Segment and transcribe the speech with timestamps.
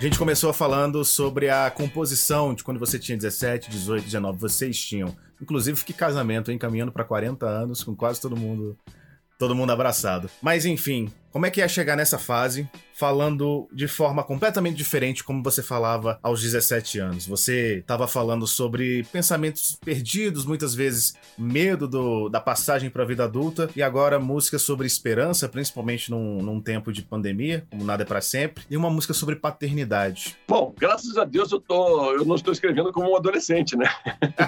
[0.00, 4.80] A gente começou falando sobre a composição de quando você tinha 17, 18, 19, vocês
[4.80, 5.14] tinham.
[5.38, 6.56] Inclusive, que casamento, hein?
[6.56, 8.78] Caminhando para 40 anos, com quase todo mundo
[9.38, 10.30] todo mundo abraçado.
[10.40, 12.68] Mas enfim, como é que é chegar nessa fase
[13.00, 17.26] falando de forma completamente diferente como você falava aos 17 anos?
[17.26, 23.24] Você estava falando sobre pensamentos perdidos, muitas vezes medo do, da passagem para a vida
[23.24, 28.06] adulta, e agora música sobre esperança, principalmente num, num tempo de pandemia, como nada é
[28.06, 30.36] para sempre, e uma música sobre paternidade.
[30.46, 33.88] Bom, graças a Deus eu, tô, eu não estou escrevendo como um adolescente, né?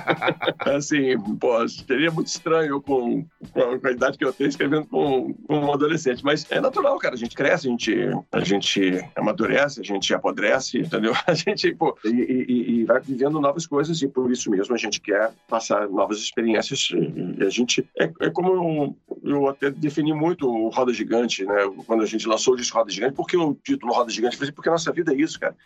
[0.61, 5.59] assim, pô, seria muito estranho com, com, a idade que eu tenho escrevendo com, com
[5.59, 6.72] um adolescente, mas é natural,
[7.03, 7.15] cara.
[7.15, 7.95] A gente cresce, a gente,
[8.31, 11.13] a gente amadurece, a gente apodrece, entendeu?
[11.27, 14.79] A gente, pô, e, e, e, vai vivendo novas coisas e por isso mesmo a
[14.79, 16.91] gente quer passar novas experiências.
[17.39, 21.55] E a gente, é, é como eu, eu, até defini muito o Roda Gigante, né?
[21.87, 24.37] Quando a gente lançou o disco Roda Gigante, por que o título Roda Gigante?
[24.53, 25.57] Porque a nossa vida é isso, cara.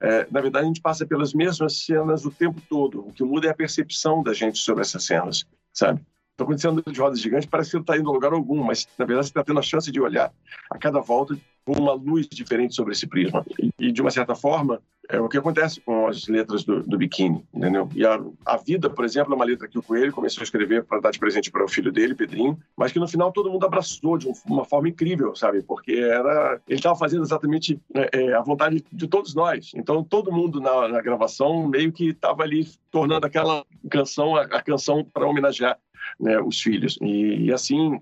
[0.00, 3.08] É, na verdade, a gente passa pelas mesmas cenas o tempo todo.
[3.08, 6.00] O que muda é a percepção da gente sobre essas cenas, sabe?
[6.36, 9.06] Estou acontecendo de roda gigante, parece que não está indo a lugar algum, mas na
[9.06, 10.30] verdade você está tendo a chance de olhar
[10.70, 11.34] a cada volta
[11.64, 13.42] com uma luz diferente sobre esse prisma.
[13.58, 16.98] E, e, de uma certa forma, é o que acontece com as letras do, do
[16.98, 17.88] Biquíni, entendeu?
[17.94, 20.84] E a, a, Vida, por exemplo, é uma letra que o Coelho começou a escrever
[20.84, 23.64] para dar de presente para o filho dele, Pedrinho, mas que no final todo mundo
[23.64, 25.62] abraçou de uma forma incrível, sabe?
[25.62, 29.72] Porque era ele estava fazendo exatamente é, é, a vontade de todos nós.
[29.74, 34.62] Então todo mundo na, na gravação meio que estava ali tornando aquela canção a, a
[34.62, 35.78] canção para homenagear
[36.18, 36.98] né, os filhos.
[37.00, 38.00] E, e assim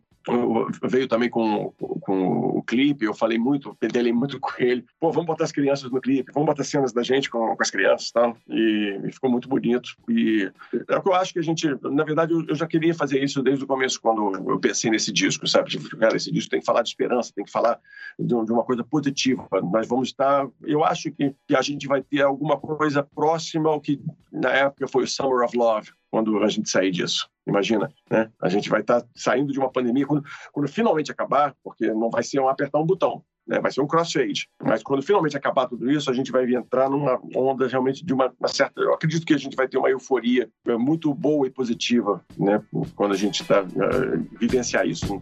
[0.83, 4.85] veio também com, com o clipe, eu falei muito, pedelei muito com ele.
[4.99, 7.71] Pô, vamos botar as crianças no clipe, vamos botar cenas da gente com, com as
[7.71, 8.37] crianças tal.
[8.49, 9.91] E, e, ficou muito bonito.
[10.09, 10.51] E
[10.89, 13.23] é o que eu acho que a gente, na verdade, eu, eu, já queria fazer
[13.23, 15.71] isso desde o começo, quando eu pensei nesse disco, sabe?
[15.71, 17.79] Tipo, cara, esse disco tem que falar de esperança, tem que falar
[18.19, 19.47] de, de uma coisa positiva.
[19.63, 23.81] Nós vamos estar, eu acho que, que a gente vai ter alguma coisa próxima ao
[23.81, 24.01] que
[24.33, 27.29] na época foi o Summer of Love, quando a gente sair disso.
[27.45, 28.31] Imagina, né?
[28.41, 32.09] A gente vai estar tá saindo de uma pandemia quando, quando finalmente acabar, porque não
[32.09, 33.59] vai ser um apertar um botão, né?
[33.59, 34.49] Vai ser um crossfade.
[34.63, 38.33] Mas quando finalmente acabar tudo isso, a gente vai entrar numa onda realmente de uma,
[38.39, 38.81] uma certa.
[38.81, 42.63] Eu acredito que a gente vai ter uma euforia é, muito boa e positiva, né?
[42.95, 45.21] Quando a gente está uh, é, vivenciar isso.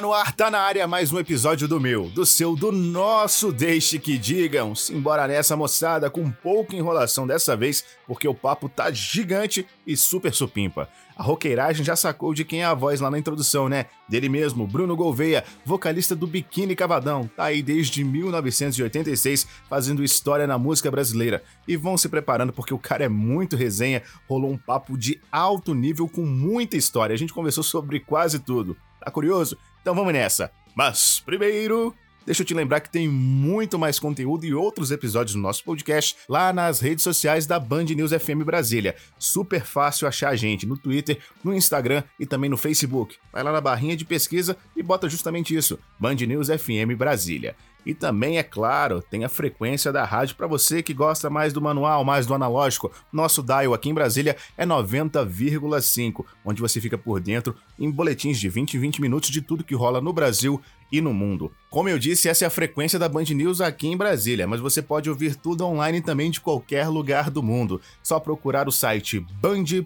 [0.00, 3.52] Tá no ar, tá na área mais um episódio do meu, do seu, do nosso
[3.52, 4.74] Deixe que Digam.
[4.74, 10.32] Simbora nessa moçada, com pouca enrolação dessa vez, porque o papo tá gigante e super
[10.32, 10.88] supimpa.
[11.14, 13.84] A roqueiragem já sacou de quem é a voz lá na introdução, né?
[14.08, 17.28] Dele mesmo, Bruno Gouveia, vocalista do Biquíni Cavadão.
[17.36, 21.42] Tá aí desde 1986 fazendo história na música brasileira.
[21.68, 25.74] E vão se preparando porque o cara é muito resenha, rolou um papo de alto
[25.74, 27.12] nível com muita história.
[27.12, 28.74] A gente conversou sobre quase tudo.
[28.98, 29.58] Tá curioso?
[29.80, 30.50] Então vamos nessa.
[30.74, 31.94] Mas primeiro,
[32.26, 36.16] Deixa eu te lembrar que tem muito mais conteúdo e outros episódios do nosso podcast
[36.28, 38.94] lá nas redes sociais da Band News FM Brasília.
[39.18, 43.16] Super fácil achar a gente no Twitter, no Instagram e também no Facebook.
[43.32, 47.56] Vai lá na barrinha de pesquisa e bota justamente isso: Band News FM Brasília.
[47.84, 51.60] E também, é claro, tem a frequência da rádio para você que gosta mais do
[51.60, 52.92] manual, mais do analógico.
[53.12, 58.48] Nosso dial aqui em Brasília é 90,5, onde você fica por dentro em boletins de
[58.48, 60.60] 20 em 20 minutos de tudo que rola no Brasil
[60.92, 61.52] e no mundo.
[61.68, 64.82] Como eu disse, essa é a frequência da Band News aqui em Brasília, mas você
[64.82, 67.80] pode ouvir tudo online também de qualquer lugar do mundo.
[68.02, 69.80] Só procurar o site band.ol.com.br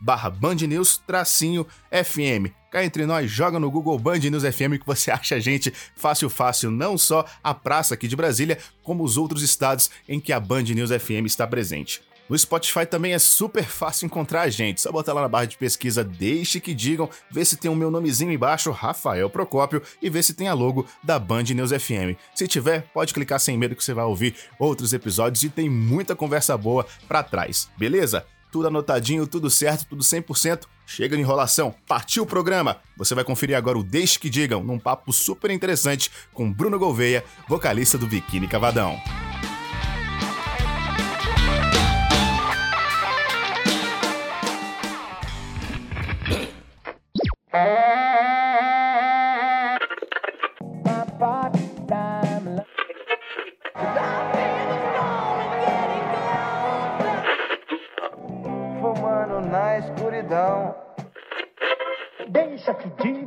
[0.00, 2.61] barra Band News tracinho FM.
[2.72, 6.30] Cá entre nós, joga no Google Band News FM que você acha a gente fácil
[6.30, 10.40] fácil, não só a praça aqui de Brasília, como os outros estados em que a
[10.40, 12.00] Band News FM está presente.
[12.30, 14.80] No Spotify também é super fácil encontrar a gente.
[14.80, 17.90] Só botar lá na barra de pesquisa Deixe que digam, ver se tem o meu
[17.90, 22.16] nomezinho embaixo, Rafael Procópio, e ver se tem a logo da Band News FM.
[22.34, 26.16] Se tiver, pode clicar sem medo que você vai ouvir outros episódios e tem muita
[26.16, 28.24] conversa boa pra trás, beleza?
[28.52, 30.64] Tudo anotadinho, tudo certo, tudo 100%.
[30.86, 32.76] Chega de enrolação, partiu o programa!
[32.98, 37.24] Você vai conferir agora o Deixe que Digam, num papo super interessante com Bruno Gouveia,
[37.48, 39.00] vocalista do Biquíni Cavadão.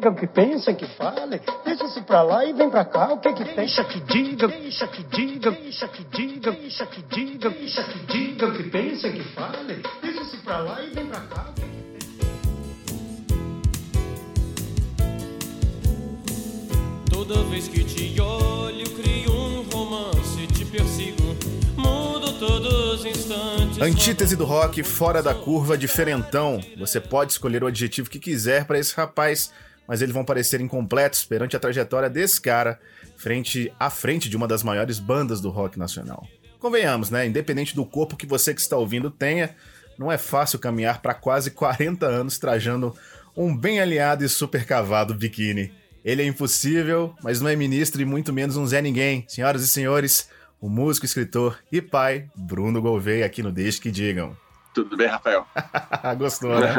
[0.06, 1.42] Diga, o que pensa, que fale.
[1.66, 5.04] Deixa-se pra lá e vem pra cá, o que que deixa que diga, deixa que
[5.04, 9.82] diga, deixa que diga, deixa que diga, deixa que diga, o que pensa, que fale.
[10.02, 11.54] Deixa-se pra lá e vem pra cá.
[17.10, 21.36] Toda vez que te olho, crio um romance, te persigo,
[21.76, 23.82] mudo todos os instantes.
[23.82, 26.62] Antítese do rock, fora da curva, diferentão.
[26.78, 29.52] Você pode escolher o adjetivo que quiser para esse rapaz,
[29.88, 32.80] mas eles vão parecer incompletos perante a trajetória desse cara,
[33.18, 36.28] frente à frente de uma das maiores bandas do rock nacional.
[36.60, 37.28] Convenhamos, né?
[37.28, 39.56] Independente do corpo que você que está ouvindo tenha,
[39.98, 42.96] não é fácil caminhar para quase 40 anos trajando
[43.36, 45.72] um bem aliado e super cavado biquíni.
[46.04, 49.26] Ele é impossível, mas não é ministro e muito menos um Zé Ninguém.
[49.28, 50.30] Senhoras e senhores,
[50.62, 54.38] o músico, escritor e pai, Bruno Gouveia, aqui no Deixe Que Digam.
[54.74, 55.48] Tudo bem, Rafael?
[56.18, 56.76] Gostou, né?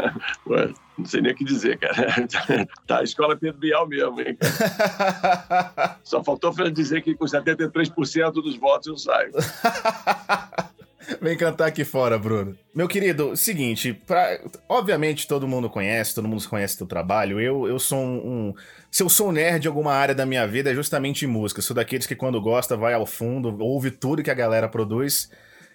[0.99, 2.07] Não sei nem o que dizer, cara.
[2.87, 5.99] Tá a escola Pedro Bial mesmo, hein, cara?
[6.05, 9.33] Só faltou dizer que com 73% dos votos eu saio.
[11.21, 12.57] Vem cantar aqui fora, Bruno.
[12.75, 14.41] Meu querido, seguinte, pra...
[14.69, 17.41] obviamente todo mundo conhece, todo mundo conhece teu trabalho.
[17.41, 18.55] Eu, eu sou um, um,
[18.91, 21.63] Se eu sou um nerd em alguma área da minha vida, é justamente em música.
[21.63, 25.31] Sou daqueles que quando gosta vai ao fundo, ouve tudo que a galera produz.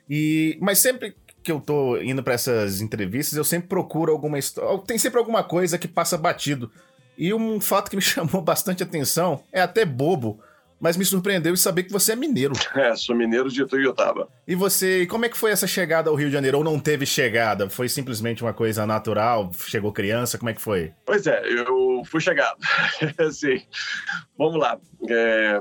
[0.09, 4.79] E Mas sempre que eu tô indo para essas entrevistas, eu sempre procuro alguma história.
[4.85, 6.71] Tem sempre alguma coisa que passa batido.
[7.17, 10.39] E um fato que me chamou bastante atenção é até bobo
[10.81, 12.53] mas me surpreendeu em saber que você é mineiro.
[12.73, 14.27] É, sou mineiro de Ituiutaba.
[14.47, 16.57] E você, como é que foi essa chegada ao Rio de Janeiro?
[16.57, 17.69] Ou não teve chegada?
[17.69, 19.51] Foi simplesmente uma coisa natural?
[19.53, 20.37] Chegou criança?
[20.37, 20.91] Como é que foi?
[21.05, 22.57] Pois é, eu fui chegado.
[23.19, 23.61] assim,
[24.35, 24.79] vamos lá.
[25.07, 25.59] É,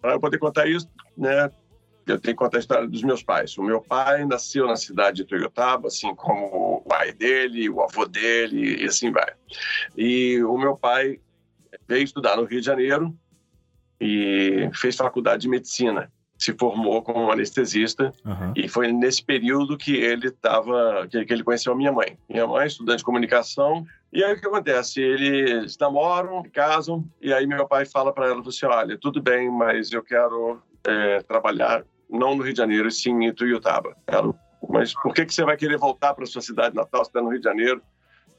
[0.00, 0.88] Para eu poder contar isso,
[1.18, 1.50] né,
[2.06, 3.56] eu tenho que contar a história dos meus pais.
[3.56, 8.06] O meu pai nasceu na cidade de Ituiutaba, assim como o pai dele, o avô
[8.06, 9.32] dele, e assim vai.
[9.96, 11.20] E o meu pai
[11.86, 13.16] veio estudar no Rio de Janeiro,
[14.02, 16.10] e fez faculdade de medicina.
[16.36, 18.52] Se formou como anestesista uhum.
[18.56, 22.18] e foi nesse período que ele estava, que, que, ele conheceu a minha mãe.
[22.28, 23.86] Minha mãe, estudante de comunicação.
[24.12, 25.00] E aí o que acontece?
[25.00, 29.92] Eles namoram, casam e aí meu pai fala para ela, assim, olha, tudo bem, mas
[29.92, 33.96] eu quero é, trabalhar não no Rio de Janeiro, sim em Ituiutaba.
[34.06, 34.34] Ela,
[34.68, 37.04] mas por que que você vai querer voltar para sua cidade natal?
[37.04, 37.82] Você está no Rio de Janeiro?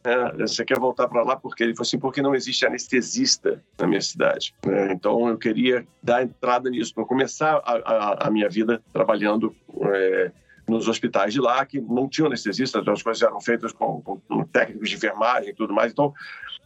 [0.05, 3.87] É, você quer voltar para lá porque ele falou assim porque não existe anestesista na
[3.87, 4.91] minha cidade né?
[4.91, 10.31] então eu queria dar entrada nisso para começar a, a, a, minha vida trabalhando é,
[10.67, 14.43] nos hospitais de lá que não tinham anestesista as coisas eram feitas com, com, com
[14.43, 16.13] técnicos de enfermagem e tudo mais então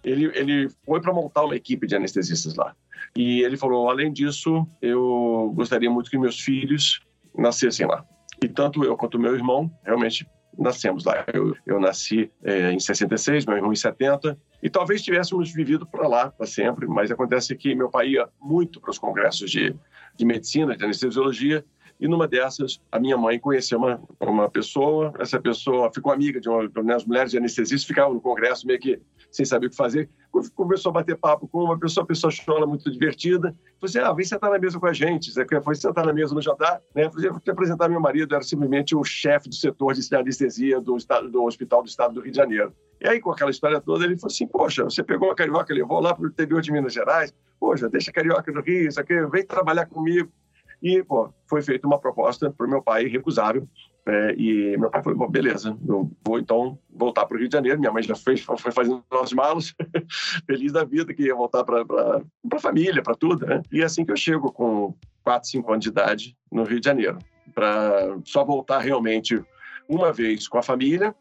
[0.04, 2.76] ele ele foi para montar uma equipe de anestesistas lá
[3.18, 7.02] e ele falou além disso eu gostaria muito que meus filhos
[7.36, 8.06] nascessem lá
[8.44, 10.28] e tanto eu quanto meu irmão realmente
[10.58, 11.24] nascemos lá.
[11.32, 16.08] Eu, eu nasci é, em 66, meu irmão em 70, e talvez tivéssemos vivido para
[16.08, 19.76] lá para sempre, mas acontece que meu pai ia muito para os congressos de,
[20.16, 21.64] de medicina, de anestesiologia,
[22.00, 26.48] e numa dessas, a minha mãe conheceu uma, uma pessoa, essa pessoa ficou amiga de
[26.48, 29.02] uma, né, as mulheres de anestesistas, ficavam no congresso meio que
[29.32, 30.10] sem saber o que fazer.
[30.56, 33.56] Começou a bater papo com uma pessoa, a pessoa chora muito divertida.
[33.80, 35.32] Falei assim, ah, vem sentar na mesa com a gente.
[35.64, 37.10] Foi sentar na mesa no jantar, né?
[37.10, 40.96] Falei, vou te apresentar meu marido, era simplesmente o chefe do setor de anestesia do,
[40.96, 42.74] estado, do Hospital do Estado do Rio de Janeiro.
[43.02, 46.00] E aí, com aquela história toda, ele falou assim, poxa, você pegou uma carioca levou
[46.00, 49.26] lá para o interior de Minas Gerais, poxa, deixa a carioca no Rio, isso aqui,
[49.28, 50.32] vem trabalhar comigo.
[50.82, 53.68] E, pô, foi feita uma proposta para o meu pai irrecusável.
[54.06, 57.80] É, e meu pai falou: beleza, eu vou então voltar para o Rio de Janeiro.
[57.80, 59.76] Minha mãe já fez, foi fazendo os malos,
[60.48, 63.46] feliz da vida, que ia voltar para a família, para tudo.
[63.46, 63.62] Né?
[63.72, 66.86] E é assim que eu chego com 4, 5 anos de idade no Rio de
[66.86, 67.18] Janeiro,
[67.54, 69.44] para só voltar realmente
[69.90, 71.14] uma vez com a família,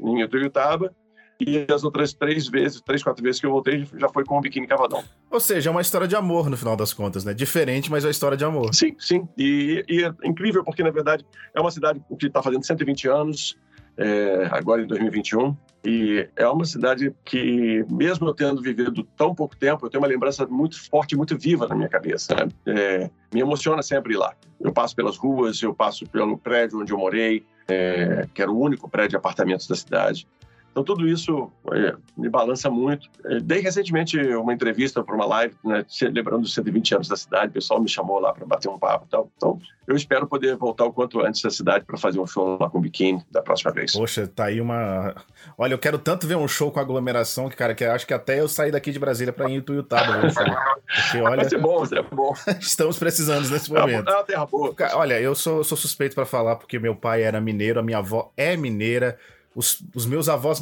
[0.00, 0.94] em Ituiutaba,
[1.40, 4.40] e as outras três vezes, três, quatro vezes que eu voltei, já foi com o
[4.40, 5.02] biquíni cavadão.
[5.30, 7.32] Ou seja, é uma história de amor no final das contas, né?
[7.32, 8.74] Diferente, mas é uma história de amor.
[8.74, 9.28] Sim, sim.
[9.36, 13.56] E, e é incrível porque, na verdade, é uma cidade que está fazendo 120 anos,
[13.96, 15.56] é, agora em 2021.
[15.84, 20.08] E é uma cidade que, mesmo eu tendo vivido tão pouco tempo, eu tenho uma
[20.08, 22.34] lembrança muito forte, muito viva na minha cabeça.
[22.34, 22.48] Né?
[22.66, 24.34] É, me emociona sempre ir lá.
[24.60, 28.58] Eu passo pelas ruas, eu passo pelo prédio onde eu morei, é, que era o
[28.58, 30.26] único prédio de apartamentos da cidade.
[30.70, 33.08] Então, tudo isso é, me balança muito.
[33.24, 37.48] É, dei recentemente uma entrevista para uma live, né, celebrando os 120 anos da cidade.
[37.48, 39.30] O pessoal me chamou lá para bater um papo e tal.
[39.36, 39.60] Então,
[39.90, 42.78] eu espero poder voltar o quanto antes da cidade para fazer um show lá com
[42.78, 43.92] o biquíni da próxima vez.
[43.92, 45.14] Poxa, tá aí uma.
[45.58, 48.40] Olha, eu quero tanto ver um show com aglomeração que, cara, que acho que até
[48.40, 50.44] eu sair daqui de Brasília para ir em Tuiutaba ver show.
[50.44, 51.36] Porque, olha.
[51.36, 52.32] Vai ser bom, vai ser bom.
[52.60, 54.08] Estamos precisando nesse momento.
[54.08, 54.72] É uma terra boa.
[54.94, 58.32] Olha, eu sou, sou suspeito para falar porque meu pai era mineiro, a minha avó
[58.36, 59.18] é mineira.
[59.54, 60.60] Os, os meus avós.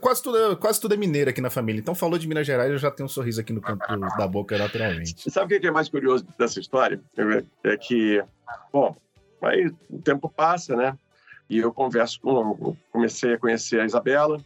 [0.00, 1.80] Quase tudo, quase tudo é mineiro aqui na família.
[1.80, 4.58] Então falou de Minas Gerais, eu já tenho um sorriso aqui no canto da boca
[4.58, 5.30] naturalmente.
[5.30, 7.00] Sabe o que é mais curioso dessa história?
[7.64, 8.22] É que,
[8.72, 8.96] bom,
[9.42, 10.98] aí o tempo passa, né?
[11.48, 12.76] E eu converso com.
[12.92, 14.38] Comecei a conhecer a Isabela,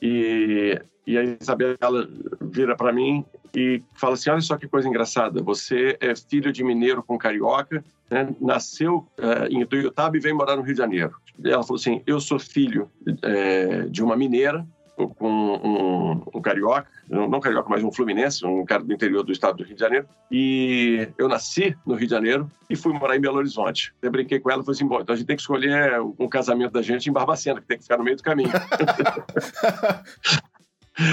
[0.00, 2.08] e, e a Isabela
[2.40, 3.24] vira para mim
[3.54, 7.84] e fala assim: Olha só que coisa engraçada, você é filho de mineiro com carioca,
[8.10, 8.28] né?
[8.40, 11.16] nasceu uh, em Ituiutaba e veio morar no Rio de Janeiro.
[11.44, 12.90] Ela falou assim: Eu sou filho
[13.22, 14.66] é, de uma mineira
[15.06, 19.58] com um, um, carioca, não carioca, mas um fluminense, um cara do interior do estado
[19.58, 20.08] do Rio de Janeiro.
[20.30, 23.94] E eu nasci no Rio de Janeiro e fui morar em Belo Horizonte.
[24.02, 26.28] Eu brinquei com ela e falei assim: bom, então a gente tem que escolher um
[26.28, 28.50] casamento da gente em Barbacena, que tem que ficar no meio do caminho.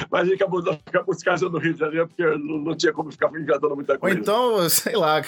[0.10, 2.92] Mas a gente acabou, acabou se casando no Rio de Janeiro porque não, não tinha
[2.92, 4.16] como ficar inventando muita coisa.
[4.16, 5.22] Ou então, sei lá,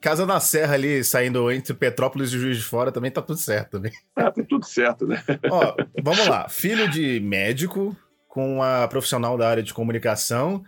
[0.00, 3.72] casa na Serra ali, saindo entre Petrópolis e Juiz de Fora, também tá tudo certo
[3.72, 3.92] também.
[4.14, 5.22] Ah, tá tudo certo, né?
[5.50, 6.48] Ó, vamos lá.
[6.48, 7.96] Filho de médico,
[8.28, 10.64] com a profissional da área de comunicação.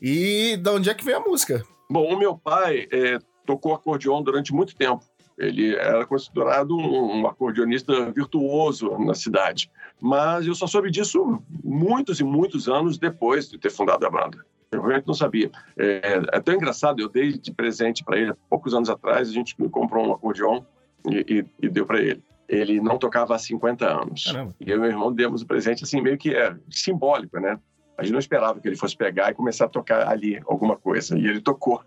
[0.00, 1.62] E de onde é que veio a música?
[1.90, 5.04] Bom, o meu pai é, tocou acordeon durante muito tempo.
[5.36, 9.70] Ele era considerado um, um acordeonista virtuoso na cidade.
[10.00, 14.44] Mas eu só soube disso muitos e muitos anos depois de ter fundado a banda.
[14.72, 15.50] Eu realmente não sabia.
[15.76, 19.56] É, é tão engraçado, eu dei de presente para ele, poucos anos atrás, a gente
[19.70, 20.62] comprou um acordeon
[21.08, 22.22] e, e, e deu para ele.
[22.48, 24.24] Ele não tocava há 50 anos.
[24.24, 24.54] Caramba.
[24.60, 27.58] E eu e meu irmão demos o presente, assim, meio que é simbólico, né?
[28.00, 31.18] A gente não esperava que ele fosse pegar e começar a tocar ali alguma coisa.
[31.18, 31.82] E ele tocou,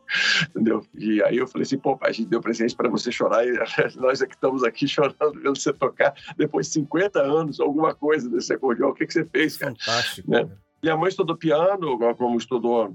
[0.48, 0.86] entendeu?
[0.93, 3.51] E aí eu falei assim, pô, a gente deu presente para você chorar e
[3.98, 8.29] nós é que estamos aqui chorando vendo você tocar depois de 50 anos, alguma coisa
[8.29, 8.89] desse acordeão.
[8.89, 9.74] O que, que você fez, cara?
[9.74, 10.29] Fantástico.
[10.29, 10.48] Né?
[10.84, 12.94] Minha mãe estudou piano, como estudou,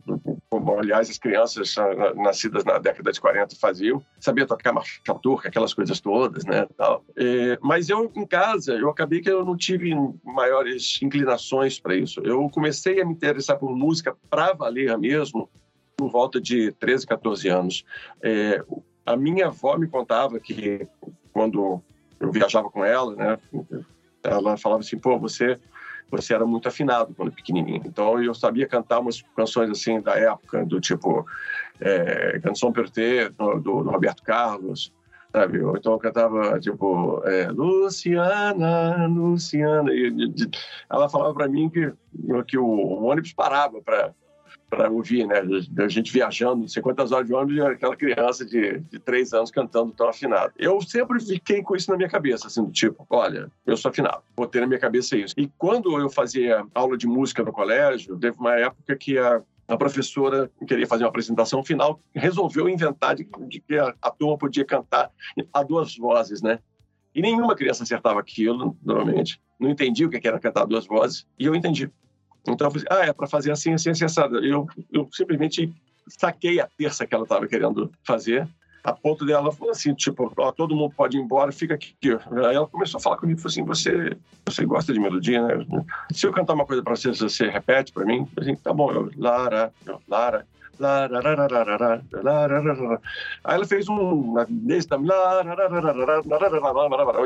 [0.51, 1.75] como aliás as crianças
[2.17, 4.05] nascidas na década de 40 faziam.
[4.21, 6.67] Sabia tocar marchal turca, aquelas coisas todas, né?
[6.77, 7.03] Tal.
[7.17, 12.21] É, mas eu, em casa, eu acabei que eu não tive maiores inclinações para isso.
[12.23, 15.49] Eu comecei a me interessar por música para valer mesmo
[15.97, 17.85] por volta de 13, 14 anos.
[18.21, 18.63] É,
[19.07, 20.87] a minha avó me contava que
[21.33, 21.81] quando
[22.21, 23.39] eu viajava com ela, né?
[24.23, 25.59] Ela falava assim, pô, você
[26.11, 27.83] você era muito afinado quando pequenininho.
[27.85, 31.27] Então eu sabia cantar umas canções assim da época, do tipo
[31.81, 34.93] é, Canção Perté, do, do, Roberto Carlos,
[35.33, 35.59] sabe?
[35.59, 39.93] Então eu cantava tipo é, Luciana, Luciana.
[39.93, 40.35] E, e,
[40.91, 41.93] ela falava para mim que,
[42.47, 44.13] que o, o ônibus parava para
[44.69, 45.43] para ouvir, né?
[45.79, 49.51] A gente viajando, não sei quantas horas de ônibus, aquela criança de, de três anos
[49.51, 50.53] cantando tão afinado.
[50.57, 54.23] Eu sempre fiquei com isso na minha cabeça, assim, do tipo, olha, eu sou afinado,
[54.37, 55.35] vou ter na minha cabeça isso.
[55.37, 59.77] E quando eu fazia aula de música no colégio, teve uma época que a, a
[59.77, 64.65] professora queria fazer uma apresentação final, resolveu inventar de, de que a, a turma podia
[64.65, 65.11] cantar
[65.53, 66.59] a duas vozes, né?
[67.15, 69.41] E nenhuma criança acertava aquilo, normalmente.
[69.59, 71.91] Não entendia o que era cantar duas vozes, e eu entendi.
[72.53, 74.45] Então ah, é para fazer assim, assim, assim, assado.
[74.45, 75.73] Eu, eu simplesmente
[76.09, 78.49] saquei a terça que ela estava querendo fazer,
[78.83, 81.95] a ponto dela falou assim, tipo, ó, todo mundo pode ir embora, fica aqui.
[82.03, 85.67] Aí ela começou a falar comigo, falou assim, você, você gosta de melodia, né?
[86.13, 88.21] Se eu cantar uma coisa para você, você repete para mim?
[88.21, 90.47] Eu falei, tá bom, eu, Lara, eu, Lara,
[93.45, 94.35] Aí ela fez um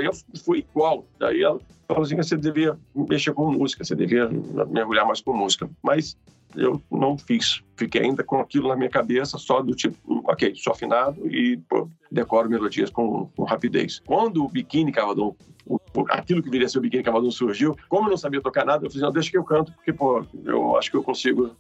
[0.00, 0.12] e eu
[0.44, 1.04] fui igual.
[1.18, 4.28] Daí ela falou assim: você devia mexer com música, você devia
[4.68, 5.68] mergulhar mais com música.
[5.82, 6.16] Mas
[6.56, 7.62] eu não fiz.
[7.76, 11.88] Fiquei ainda com aquilo na minha cabeça, só do tipo, ok, sou afinado e pô,
[12.11, 14.00] decoro melodias com, com rapidez.
[14.06, 15.35] Quando o Biquíni Cavadão,
[16.11, 18.87] aquilo que viria a ser o Biquíni Cavadão surgiu, como eu não sabia tocar nada,
[18.87, 21.56] eu falei, não, deixa que eu canto, porque, pô, eu acho que eu consigo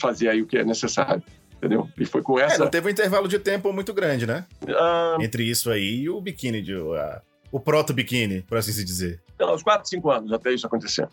[0.00, 1.22] fazer aí o que é necessário.
[1.56, 1.88] Entendeu?
[1.98, 2.56] E foi com essa.
[2.56, 4.44] É, não teve um intervalo de tempo muito grande, né?
[4.68, 6.74] Ah, Entre isso aí e o biquíni, de,
[7.50, 9.22] o proto-biquíni, por assim se dizer.
[9.38, 11.08] Não, uns 4, 5 anos até isso acontecer.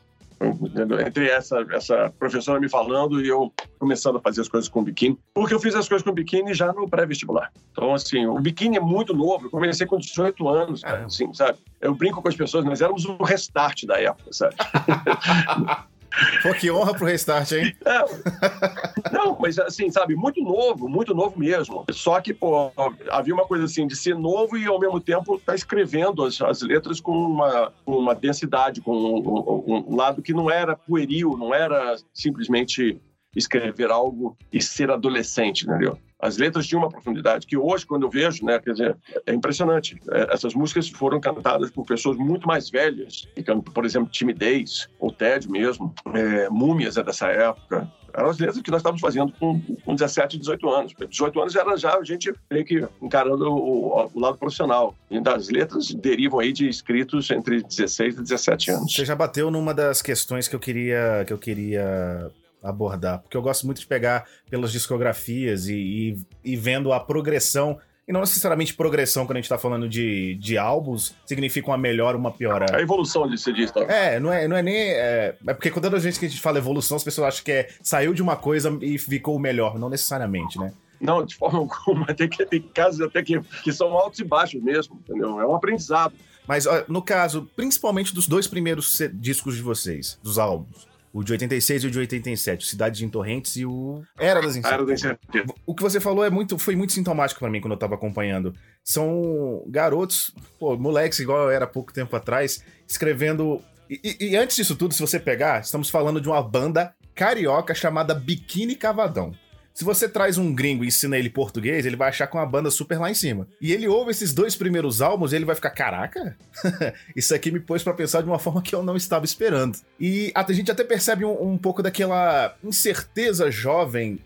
[1.06, 5.16] Entre essa, essa professora me falando e eu começando a fazer as coisas com biquíni,
[5.36, 7.52] porque eu fiz as coisas com biquíni já no pré-vestibular.
[7.72, 9.46] Então, assim, o biquíni é muito novo.
[9.46, 11.60] Eu comecei com 18 anos, cara, assim, sabe?
[11.80, 14.56] Eu brinco com as pessoas, nós éramos o restart da época, sabe?
[16.42, 17.76] Pô, que honra pro restart, hein?
[17.86, 19.12] É.
[19.12, 21.86] Não, mas assim, sabe, muito novo, muito novo mesmo.
[21.92, 22.72] Só que, pô,
[23.10, 26.62] havia uma coisa assim de ser novo e ao mesmo tempo tá escrevendo as, as,
[26.62, 31.54] letras com uma, uma densidade, com um, um, um lado que não era pueril, não
[31.54, 33.00] era simplesmente
[33.36, 35.98] escrever algo e ser adolescente, entendeu?
[36.22, 40.00] As letras tinham uma profundidade que hoje, quando eu vejo, né, quer dizer, é impressionante.
[40.12, 43.28] É, essas músicas foram cantadas por pessoas muito mais velhas,
[43.74, 48.70] por exemplo, Timidez, ou Ted mesmo, é, Múmias é dessa época, Eram as letras que
[48.70, 50.94] nós estávamos fazendo com, com 17, 18 anos.
[51.10, 54.94] 18 anos era já a gente meio que encarando o, o lado profissional.
[55.10, 58.94] E das letras derivam aí de escritos entre 16 e 17 anos.
[58.94, 63.42] Você já bateu numa das questões que eu queria, que eu queria abordar, porque eu
[63.42, 68.74] gosto muito de pegar pelas discografias e, e, e vendo a progressão e não necessariamente
[68.74, 72.76] progressão, quando a gente tá falando de, de álbuns, significa uma melhora, uma piora.
[72.76, 73.82] A evolução, você diz, tá?
[73.82, 74.76] É, não é, não é nem.
[74.76, 77.52] É, é porque quando a gente que a gente fala evolução, as pessoas acham que
[77.52, 79.78] é saiu de uma coisa e ficou melhor.
[79.78, 80.74] Não necessariamente, né?
[81.00, 82.08] Não, de forma alguma.
[82.08, 85.40] Tem, que, tem casos até que, que são altos e baixos mesmo, entendeu?
[85.40, 86.14] É um aprendizado.
[86.48, 91.84] Mas no caso, principalmente dos dois primeiros discos de vocês, dos álbuns, o de 86
[91.84, 94.74] e o de 87, Cidade de Torrentes e o Era das Incertezas.
[94.74, 95.56] Era das Incertezas.
[95.66, 98.54] O que você falou é muito, foi muito sintomático para mim quando eu tava acompanhando.
[98.84, 103.62] São garotos, pô, moleques igual eu era pouco tempo atrás, escrevendo.
[103.90, 107.76] E, e, e antes disso tudo, se você pegar, estamos falando de uma banda carioca
[107.76, 109.34] chamada Biquíni Cavadão.
[109.74, 112.70] Se você traz um gringo e ensina ele português, ele vai achar com uma banda
[112.70, 113.48] super lá em cima.
[113.60, 116.36] E ele ouve esses dois primeiros álbuns e ele vai ficar, caraca,
[117.16, 119.78] isso aqui me pôs para pensar de uma forma que eu não estava esperando.
[120.00, 124.20] E a gente até percebe um, um pouco daquela incerteza jovem,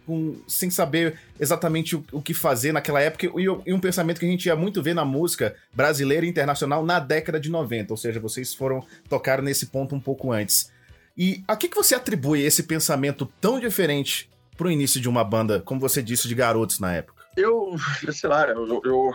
[0.48, 4.30] sem saber exatamente o, o, que fazer naquela época, e, e um pensamento que a
[4.30, 8.20] gente ia muito ver na música brasileira e internacional na década de 90, ou seja,
[8.20, 10.72] vocês foram tocar nesse ponto um pouco antes.
[11.18, 15.59] E a que, que você atribui esse pensamento tão diferente pro início de uma banda,
[15.62, 17.25] como você disse, de garotos na época?
[17.35, 17.75] Eu,
[18.12, 19.12] sei lá, eu, eu,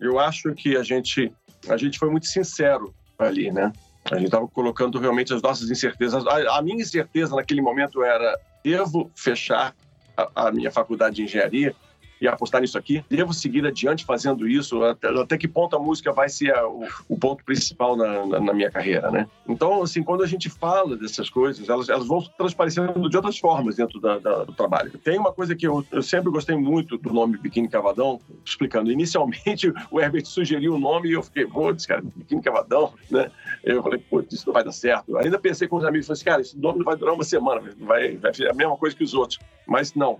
[0.00, 1.32] eu acho que a gente,
[1.68, 3.72] a gente foi muito sincero ali, né?
[4.10, 6.26] A gente estava colocando realmente as nossas incertezas.
[6.26, 9.74] A, a, minha incerteza naquele momento era: devo fechar
[10.16, 11.74] a, a minha faculdade de engenharia
[12.22, 13.04] e apostar nisso aqui?
[13.10, 14.82] Devo seguir adiante fazendo isso?
[14.84, 18.40] Até, até que ponto a música vai ser a, o, o, ponto principal na, na,
[18.40, 19.26] na, minha carreira, né?
[19.48, 23.74] Então, assim, quando a gente fala dessas coisas, elas, elas vão transparecendo de outras formas
[23.74, 24.96] dentro da, da, do trabalho.
[24.98, 28.92] Tem uma coisa que eu, eu sempre gostei muito do nome Biquíni Cavadão, explicando.
[28.92, 33.32] Inicialmente, o Herbert sugeriu o nome e eu fiquei, putz, cara, Biquíni Cavadão, né?
[33.64, 35.16] Eu falei, putz, isso não vai dar certo.
[35.16, 37.62] Ainda pensei com os amigos, falei assim, cara, esse nome não vai durar uma semana,
[37.80, 39.40] vai, vai ser a mesma coisa que os outros.
[39.66, 40.18] Mas não,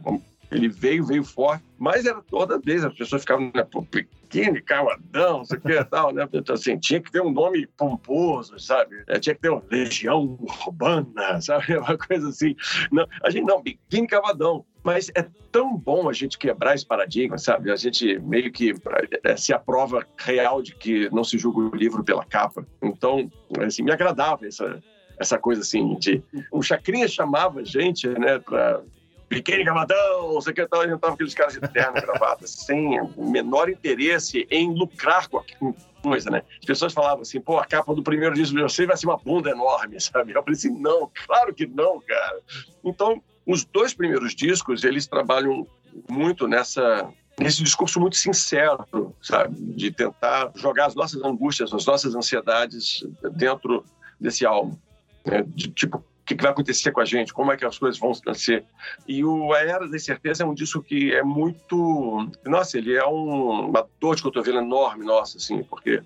[0.52, 5.38] ele veio, veio forte, mas era toda vez, as pessoas ficavam, né, pô, pequeno, caladão,
[5.38, 6.28] não sei o que tal, né?
[6.32, 9.02] Então, assim, tinha que ter um nome pomposo, sabe?
[9.06, 11.76] É, tinha que ter uma legião urbana, sabe?
[11.76, 12.54] Uma coisa assim.
[12.90, 14.64] Não, a gente não, biquíni cavadão.
[14.84, 17.70] Mas é tão bom a gente quebrar esse paradigma, sabe?
[17.70, 18.74] A gente meio que
[19.22, 22.66] é, se aprova real de que não se julga o livro pela capa.
[22.82, 24.82] Então, assim, me agradava essa,
[25.20, 26.20] essa coisa assim de...
[26.50, 28.82] O Chacrinha chamava a gente, né, para
[29.32, 33.00] biquíni gamadão, não sei o que tal, tava aqueles caras de terno e gravata, sem
[33.00, 35.44] o menor interesse em lucrar com a
[36.02, 36.42] coisa, né?
[36.60, 39.16] As pessoas falavam assim, pô, a capa do primeiro disco de você vai ser uma
[39.16, 40.32] bunda enorme, sabe?
[40.32, 42.40] Eu falei assim, não, claro que não, cara.
[42.84, 45.66] Então, os dois primeiros discos, eles trabalham
[46.08, 48.84] muito nessa nesse discurso muito sincero,
[49.20, 53.84] sabe, de tentar jogar as nossas angústias, as nossas ansiedades dentro
[54.20, 54.76] desse álbum,
[55.24, 55.42] né?
[55.46, 58.12] de tipo que, que, vai acontecer com a gente, como é que as coisas vão
[58.34, 58.64] ser.
[59.06, 62.28] E o A Era da Incerteza é um disco que é muito...
[62.44, 66.02] Nossa, ele é um, uma dor de cotovelo enorme, nossa, assim, porque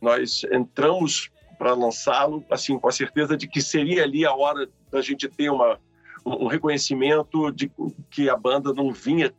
[0.00, 5.00] nós entramos para lançá-lo, assim, com a certeza de que seria ali a hora da
[5.00, 5.78] gente ter uma,
[6.26, 7.70] um reconhecimento de
[8.10, 9.32] que a banda não vinha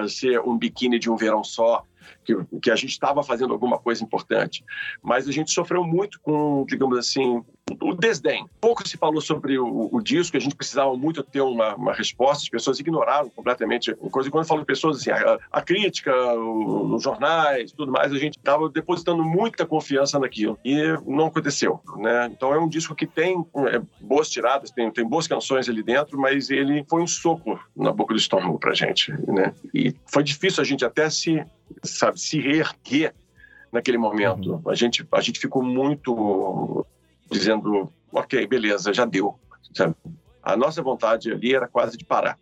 [0.00, 1.84] a ser um biquíni de um verão só,
[2.24, 4.64] que, que a gente estava fazendo alguma coisa importante.
[5.02, 7.42] Mas a gente sofreu muito com, digamos assim,
[7.80, 8.46] o desdém.
[8.60, 12.42] Pouco se falou sobre o, o disco, a gente precisava muito ter uma, uma, resposta,
[12.42, 14.28] as pessoas ignoraram completamente a coisa.
[14.28, 18.18] E quando eu falo pessoas, assim, a, a crítica, o, os jornais, tudo mais, a
[18.18, 20.58] gente estava depositando muita confiança naquilo.
[20.64, 22.30] E não aconteceu, né?
[22.32, 26.18] Então é um disco que tem é, boas tiradas, tem, tem boas canções ali dentro,
[26.18, 29.52] mas ele foi um soco na boca do estômago pra gente, né?
[29.74, 31.44] E foi difícil a gente até se,
[31.82, 33.14] sabe, se reerguer
[33.72, 34.54] naquele momento.
[34.54, 34.70] Uhum.
[34.70, 36.86] A gente, a gente ficou muito
[37.30, 39.38] dizendo, ok, beleza, já deu.
[39.74, 39.94] Sabe?
[40.42, 42.38] A nossa vontade ali era quase de parar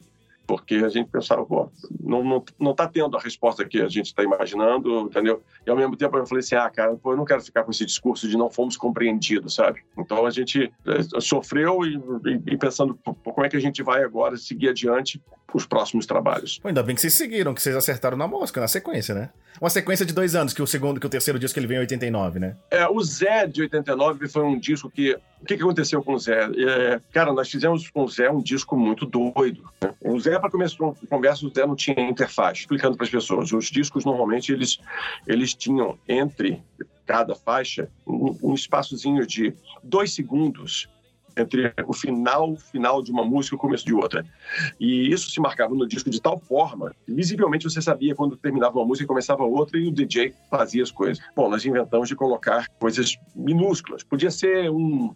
[0.48, 4.06] porque a gente pensava, pô, não, não, não tá tendo a resposta que a gente
[4.06, 5.42] está imaginando, entendeu?
[5.66, 7.70] E ao mesmo tempo eu falei assim, ah, cara, pô, eu não quero ficar com
[7.70, 9.82] esse discurso de não fomos compreendidos, sabe?
[9.98, 13.82] Então a gente é, sofreu e, e, e pensando, pô, como é que a gente
[13.82, 15.20] vai agora seguir adiante
[15.54, 16.58] os próximos trabalhos.
[16.58, 19.30] Pô, ainda bem que vocês seguiram, que vocês acertaram na mosca, na sequência, né?
[19.60, 21.80] Uma sequência de dois anos, que o segundo, que o terceiro disco ele vem em
[21.80, 22.56] 89, né?
[22.70, 25.18] É, o Zé de 89 foi um disco que.
[25.40, 26.48] O que, que aconteceu com o Zé?
[26.56, 29.62] É, cara, nós fizemos com o Zé um disco muito doido.
[29.80, 29.94] Né?
[30.00, 33.52] O Zé, para começar uma conversa, o Zé não tinha interface, explicando para as pessoas.
[33.52, 34.78] Os discos, normalmente, eles,
[35.26, 36.62] eles tinham entre
[37.06, 40.88] cada faixa um, um espaçozinho de dois segundos
[41.40, 44.24] entre o final final de uma música e o começo de outra.
[44.78, 48.78] E isso se marcava no disco de tal forma que visivelmente você sabia quando terminava
[48.78, 51.22] uma música e começava outra e o DJ fazia as coisas.
[51.34, 54.02] Bom, nós inventamos de colocar coisas minúsculas.
[54.02, 55.14] Podia ser um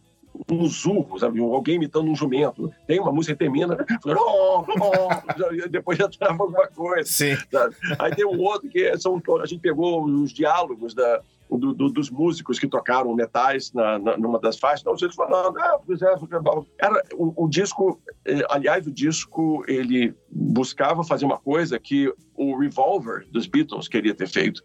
[0.51, 1.41] um zurro, sabe?
[1.41, 2.73] Alguém imitando um jumento.
[2.87, 7.11] Tem uma música que termina, oh, oh, depois já trava alguma coisa.
[7.11, 7.37] Sim.
[7.51, 7.75] Sabe?
[7.99, 12.11] Aí tem um outro que são, a gente pegou os diálogos da, do, do, dos
[12.11, 17.03] músicos que tocaram metais na, na, numa das faixas, então eles falando, ah, é, era
[17.15, 23.27] o, o, disco, eh, aliás, o disco ele buscava fazer uma coisa que o Revolver
[23.31, 24.63] dos Beatles queria ter feito.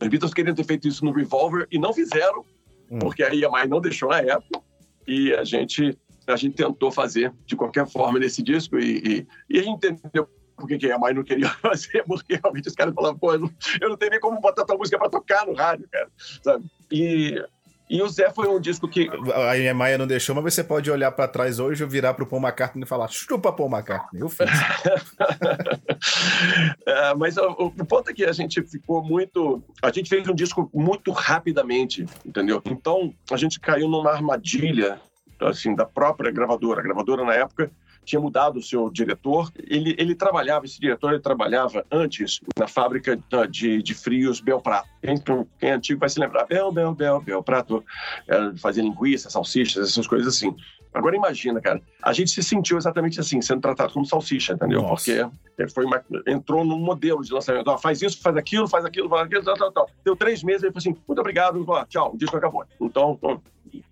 [0.00, 2.44] Os Beatles queriam ter feito isso no Revolver e não fizeram,
[2.90, 2.98] hum.
[2.98, 4.60] porque a EMI não deixou na época
[5.10, 9.58] e a gente a gente tentou fazer de qualquer forma nesse disco e, e, e
[9.58, 13.18] a gente entendeu por que a mãe não queria fazer, porque realmente os caras falavam,
[13.18, 15.88] pô, eu não, eu não tenho nem como botar tua música para tocar no rádio,
[15.90, 16.08] cara,
[16.42, 16.64] sabe?
[16.92, 17.42] E,
[17.90, 19.10] e o Zé foi um disco que.
[19.10, 22.84] A Maia não deixou, mas você pode olhar para trás hoje, virar pro Paul McCartney
[22.84, 24.22] e falar: chupa Paul McCartney.
[24.22, 24.48] Eu fiz.
[26.86, 29.60] é, mas o, o, ponto é que a gente ficou muito.
[29.82, 32.62] A gente fez um disco muito rapidamente, entendeu?
[32.64, 35.00] Então a gente caiu numa armadilha
[35.40, 36.78] assim, da própria gravadora.
[36.78, 37.72] A gravadora, na época,
[38.10, 39.50] tinha mudado o seu diretor.
[39.56, 43.18] Ele, ele trabalhava, esse diretor, ele trabalhava antes na fábrica
[43.48, 44.88] de, de frios Belprato.
[45.00, 45.16] Quem,
[45.58, 46.44] quem é antigo vai se lembrar.
[46.46, 47.84] Bel, Bel, Bel, Belprato.
[48.60, 50.54] Fazia linguiça, salsichas, essas coisas assim.
[50.92, 54.82] Agora imagina, cara, a gente se sentiu exatamente assim, sendo tratado como salsicha, entendeu?
[54.82, 55.30] Nossa.
[55.56, 57.68] Porque foi uma, entrou num modelo de lançamento.
[57.68, 59.90] Ó, faz isso, faz aquilo, faz aquilo, faz aquilo, tal, tal, tal.
[60.04, 62.64] Deu três meses, ele falou assim, muito obrigado, tchau, o disco acabou.
[62.80, 63.16] Então,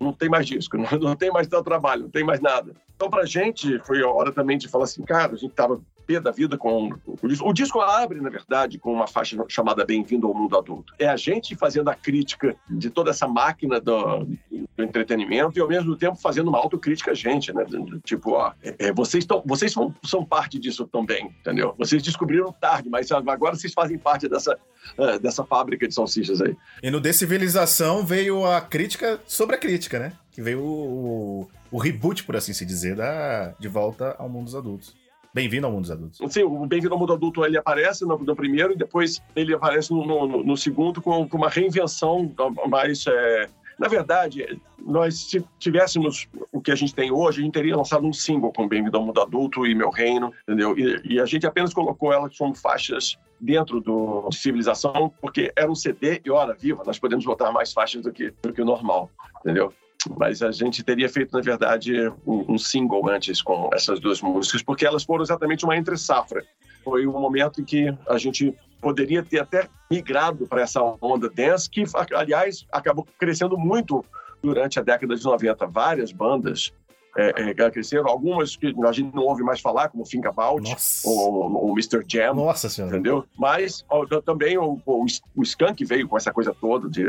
[0.01, 2.75] não tem mais disco, não, não tem mais trabalho, não tem mais nada.
[2.95, 6.18] Então, pra gente, foi a hora também de falar assim, cara, a gente tava pé
[6.18, 7.47] da vida com, o disco.
[7.47, 10.94] O disco abre, na verdade, com uma faixa chamada Bem-vindo ao Mundo Adulto.
[10.99, 15.68] É a gente fazendo a crítica de toda essa máquina do, do entretenimento e, ao
[15.68, 17.66] mesmo tempo, fazendo uma autocrítica a gente, né?
[18.03, 21.75] Tipo, ó, é, é vocês, tão, vocês são, são parte disso também, entendeu?
[21.77, 24.59] Vocês descobriram tarde, mas agora vocês fazem parte dessa,
[24.97, 26.57] uh, dessa fábrica de salsichas aí.
[26.83, 30.14] E no Decivilização veio a crítica sobre a crítica, né?
[30.31, 34.55] Que veio o, o reboot, por assim se dizer, da, de volta ao mundo dos
[34.55, 34.94] adultos.
[35.33, 36.33] Bem-vindo ao mundo dos adultos.
[36.33, 39.93] Sim, o Bem-vindo ao mundo adulto ele aparece no, no, primeiro e depois ele aparece
[39.93, 42.33] no, no, no segundo com, com, uma reinvenção
[42.69, 43.07] mais.
[43.07, 43.49] É...
[43.79, 48.07] Na verdade, nós se tivéssemos o que a gente tem hoje, a gente teria lançado
[48.07, 50.77] um single com Bem-vindo ao mundo adulto e Meu Reino, entendeu?
[50.77, 55.71] E, e a gente apenas colocou elas como faixas dentro do de civilização, porque era
[55.71, 58.64] um CD e hora viva, nós podemos botar mais faixas do que, do que o
[58.64, 59.11] normal,
[59.41, 59.73] entendeu?
[60.19, 64.63] Mas a gente teria feito, na verdade, um, um, single antes com essas duas músicas,
[64.63, 66.45] porque elas foram exatamente uma entre-safra.
[66.85, 71.69] Foi um momento em que a gente poderia ter até migrado para essa onda dance,
[71.69, 71.85] que,
[72.15, 74.05] aliás, acabou crescendo muito
[74.43, 75.67] durante a década de 90.
[75.67, 76.73] Várias bandas
[77.19, 78.09] é, é, cresceram.
[78.09, 82.05] Algumas que a gente não ouve mais falar, como Think About ou, o Mr.
[82.07, 82.35] Jam.
[82.35, 82.95] Nossa Senhora.
[82.95, 83.25] Entendeu?
[83.37, 85.05] Mas ó, também o, o,
[85.37, 86.89] o Skank veio com essa coisa toda.
[86.89, 87.07] De,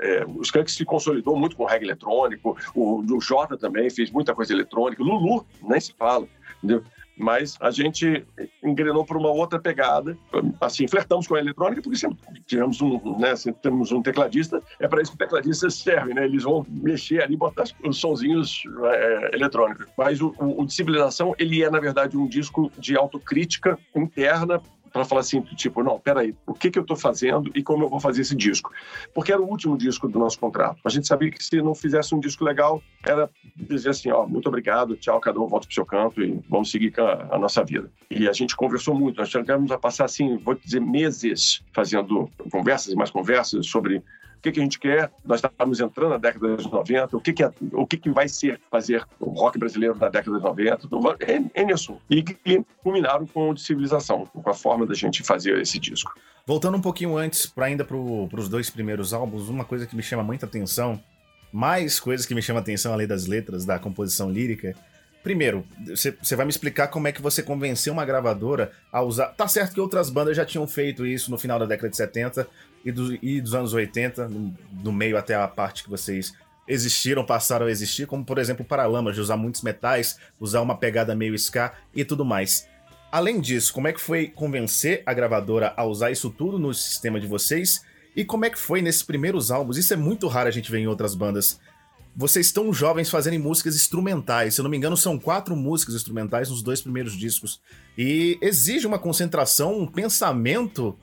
[0.00, 2.56] é, o Skank se consolidou muito com reggae eletrônico.
[2.74, 5.02] O, o Jota também fez muita coisa eletrônica.
[5.02, 6.26] O Lulu, nem se fala.
[6.58, 6.82] Entendeu?
[7.18, 8.24] Mas a gente
[8.62, 10.16] engrenou para uma outra pegada.
[10.60, 14.88] Assim, flertamos com a eletrônica, porque sempre tivemos um, né, sempre temos um tecladista, é
[14.88, 16.24] para isso que tecladistas servem, né?
[16.24, 19.86] Eles vão mexer ali, botar os sonzinhos é, eletrônicos.
[19.96, 24.60] Mas o, o, o Civilização, ele é, na verdade, um disco de autocrítica interna
[24.98, 27.88] para falar assim, tipo, não, peraí, o que, que eu estou fazendo e como eu
[27.88, 28.72] vou fazer esse disco?
[29.14, 30.80] Porque era o último disco do nosso contrato.
[30.84, 34.48] A gente sabia que se não fizesse um disco legal, era dizer assim, ó, muito
[34.48, 37.38] obrigado, tchau, cada um volta para o seu canto e vamos seguir com a, a,
[37.38, 37.90] nossa vida.
[38.10, 42.92] E a gente conversou muito, nós chegamos a passar, assim, vou dizer, meses fazendo conversas
[42.92, 44.02] e mais conversas sobre
[44.38, 45.10] o que, que a gente quer.
[45.24, 48.28] Nós estamos entrando na década de 90, o que, que, é, o que, que vai
[48.28, 50.88] ser fazer o rock brasileiro na década de 90,
[51.20, 51.98] é, é isso.
[52.08, 56.14] E que culminaram com o de civilização, com a forma da gente fazer esse disco.
[56.46, 60.02] Voltando um pouquinho antes, para ainda para os dois primeiros álbuns, uma coisa que me
[60.02, 61.02] chama muita atenção,
[61.52, 64.74] mais coisas que me chamam atenção além das letras, da composição lírica,
[65.22, 69.26] Primeiro, você vai me explicar como é que você convenceu uma gravadora a usar.
[69.26, 72.48] Tá certo que outras bandas já tinham feito isso no final da década de 70
[72.88, 76.32] e, do, e dos anos 80, no, no, meio até a parte que vocês
[76.66, 80.76] existiram, passaram a existir, como por exemplo o Paralamas, de usar muitos metais, usar uma
[80.76, 82.66] pegada meio ska e tudo mais.
[83.12, 87.20] Além disso, como é que foi convencer a gravadora a usar isso tudo no sistema
[87.20, 87.82] de vocês?
[88.16, 89.76] E como é que foi nesses primeiros álbuns?
[89.76, 91.60] Isso é muito raro a gente ver em outras bandas
[92.18, 94.54] vocês estão jovens fazendo músicas instrumentais.
[94.54, 97.60] Se eu não me engano, são quatro músicas instrumentais nos dois primeiros discos.
[97.96, 100.98] E exige uma concentração, um pensamento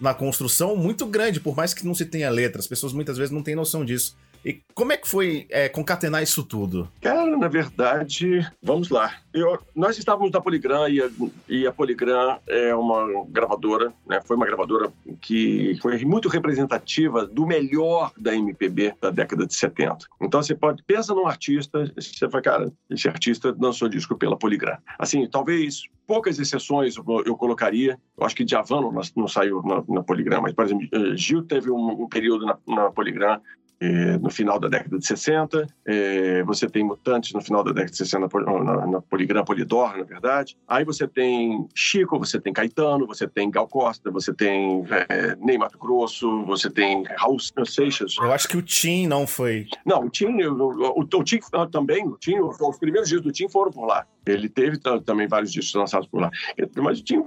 [0.00, 2.60] na construção muito grande, por mais que não se tenha letra.
[2.60, 4.16] As pessoas muitas vezes não têm noção disso.
[4.44, 6.88] E como é que foi é, concatenar isso tudo?
[7.00, 9.12] Cara, na verdade, vamos lá.
[9.34, 11.10] Eu, nós estávamos na Poligram e a,
[11.48, 14.20] e a Poligram é uma gravadora, né?
[14.24, 20.06] Foi uma gravadora que foi muito representativa do melhor da MPB da década de 70.
[20.20, 24.78] Então você pode pensa num artista, você fala, cara, esse artista lançou disco pela Poligram.
[24.98, 27.98] Assim, talvez poucas exceções eu, colocaria.
[28.16, 31.70] Eu acho que Djavan não, não saiu na, na Poligram, mas por exemplo, Gil teve
[31.70, 33.40] um, um período na, na Poligram
[33.80, 35.66] é, no final da década de 60.
[35.86, 40.04] É, você tem Mutantes no final da década de 60 na, na Poligram Polidor, na
[40.04, 40.56] verdade.
[40.66, 45.58] Aí você tem Chico, você tem Caetano, você tem Gal Costa, você tem é, Ney
[45.58, 48.16] Mato Grosso, você tem Raul Seixas.
[48.20, 49.66] Eu acho que o Tim não foi.
[49.84, 51.38] Não, o Tim, o, o, o Tim
[51.70, 54.06] também, o Tim, os primeiros dias do Tim foram por lá.
[54.32, 56.30] Ele teve também vários discos lançados por lá.
[56.76, 57.22] Mas Tim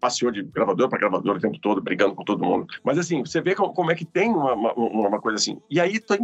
[0.00, 2.66] passeou de gravador para gravador o tempo todo, brigando com todo mundo.
[2.82, 5.60] Mas assim, você vê como é que tem uma, uma, uma coisa assim.
[5.70, 6.18] E aí tem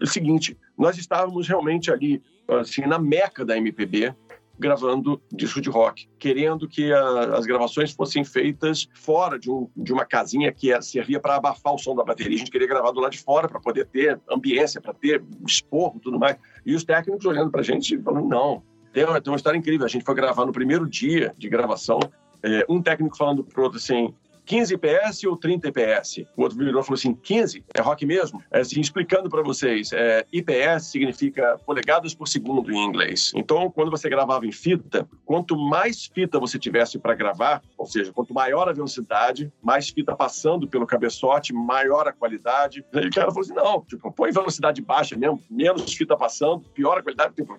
[0.00, 4.14] o seguinte: nós estávamos realmente ali, assim, na meca da MPB,
[4.60, 9.90] gravando disco de rock, querendo que a, as gravações fossem feitas fora de, um, de
[9.90, 12.36] uma casinha que era, servia para abafar o som da bateria.
[12.36, 15.98] A gente queria gravar do lado de fora para poder ter ambiência, para ter esporro
[15.98, 16.36] tudo mais.
[16.64, 18.62] E os técnicos olhando para a gente falando: não,
[18.92, 19.86] tem uma, tem uma história incrível.
[19.86, 22.00] A gente foi gravar no primeiro dia de gravação,
[22.42, 24.14] é, um técnico falando pro outro assim:
[24.50, 26.24] 15 PS ou 30 IPS?
[26.36, 27.64] O outro virou e falou assim: 15?
[27.72, 28.42] É rock mesmo?
[28.50, 33.30] É, assim, explicando para vocês, é, IPS significa polegadas por segundo em inglês.
[33.36, 38.12] Então, quando você gravava em fita, quanto mais fita você tivesse para gravar, ou seja,
[38.12, 42.84] quanto maior a velocidade, mais fita passando pelo cabeçote, maior a qualidade.
[42.92, 46.98] E o cara falou assim: não, tipo, põe velocidade baixa mesmo, menos fita passando, pior
[46.98, 47.34] a qualidade.
[47.36, 47.56] Tipo,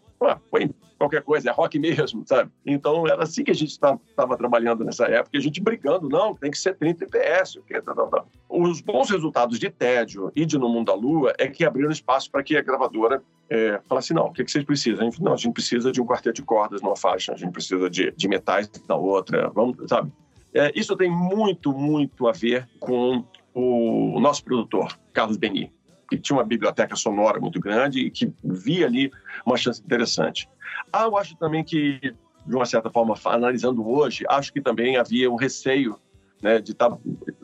[0.49, 0.69] põe
[1.01, 2.51] qualquer coisa, é rock mesmo, sabe?
[2.65, 6.51] Então era assim que a gente estava trabalhando nessa época, a gente brigando, não, tem
[6.51, 8.23] que ser 30 FPS, o que, tá, tá, tá.
[8.47, 12.29] Os bons resultados de Tédio e de No Mundo da Lua é que abriram espaço
[12.29, 15.01] para que a gravadora é, falasse, não, o que, que vocês precisam?
[15.01, 17.51] A gente, não, a gente precisa de um quarteto de cordas numa faixa, a gente
[17.51, 20.11] precisa de, de metais na outra, vamos, sabe?
[20.53, 25.71] É, isso tem muito, muito a ver com o nosso produtor, Carlos Beni,
[26.11, 29.09] que tinha uma biblioteca sonora muito grande e que via ali
[29.45, 30.49] uma chance interessante.
[30.91, 31.99] Ah, eu acho também que,
[32.45, 35.97] de uma certa forma, analisando hoje, acho que também havia um receio
[36.41, 36.97] né, de estar tá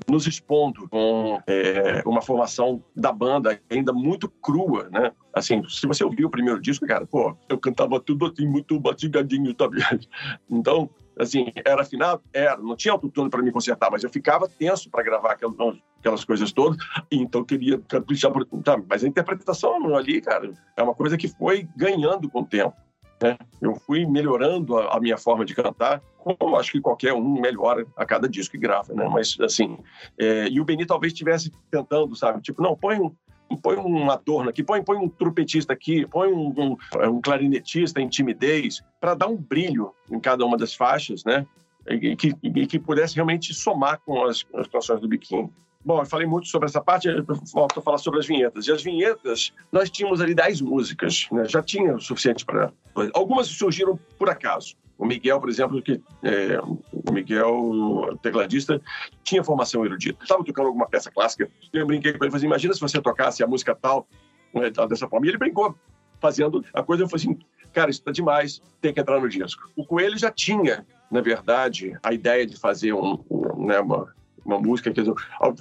[0.07, 5.12] nos expondo com é, uma formação da banda ainda muito crua, né?
[5.33, 9.55] Assim, se você ouviu o primeiro disco, cara, pô, eu cantava tudo assim, muito batigadinho,
[9.57, 9.77] sabe?
[10.49, 12.21] Então, assim, era afinado?
[12.33, 12.57] Era.
[12.57, 15.55] Não tinha autotune para me consertar, mas eu ficava tenso para gravar aquelas,
[15.99, 16.77] aquelas coisas todas,
[17.12, 18.31] então queria caprichar.
[18.63, 22.75] Tá, mas a interpretação ali, cara, é uma coisa que foi ganhando com o tempo.
[23.21, 23.38] Né?
[23.60, 27.86] Eu fui melhorando a, a, minha forma de cantar, como acho que qualquer um melhora
[27.95, 29.08] a cada disco que grava, né?
[29.12, 29.77] Mas, assim,
[30.19, 32.41] é, e o Beni talvez estivesse tentando, sabe?
[32.41, 33.12] Tipo, não, põe um,
[33.56, 36.77] põe um adorno aqui, põe, põe um trompetista aqui, põe um, um,
[37.10, 41.45] um clarinetista em timidez, para dar um brilho em cada uma das faixas, né?
[41.89, 45.51] E que, e que pudesse realmente somar com as, as canções do Biquinho.
[45.88, 47.08] Bom, eu falei muito sobre essa parte,
[47.54, 48.67] volto a falar sobre as vinhetas.
[48.67, 51.45] E as vinhetas, nós tínhamos ali 10 músicas, né?
[51.45, 52.73] já tinha o suficiente para.
[53.13, 54.76] Algumas surgiram por acaso.
[54.97, 58.82] O Miguel, por exemplo, que é, o Miguel, tecladista,
[59.23, 60.21] tinha formação erudita.
[60.21, 61.50] Estava tocando alguma peça clássica.
[61.71, 64.06] Eu brinquei com ele, falei, assim, imagina se você tocasse a música tal,
[64.54, 65.26] né, dessa forma.
[65.26, 65.73] E ele brincou,
[66.19, 67.04] fazendo a coisa.
[67.04, 67.39] Eu falei assim,
[67.71, 69.71] cara, isso está demais, tem que entrar no disco.
[69.73, 74.13] O Coelho já tinha, na verdade, a ideia de fazer um, um né, uma,
[74.47, 75.03] uma música que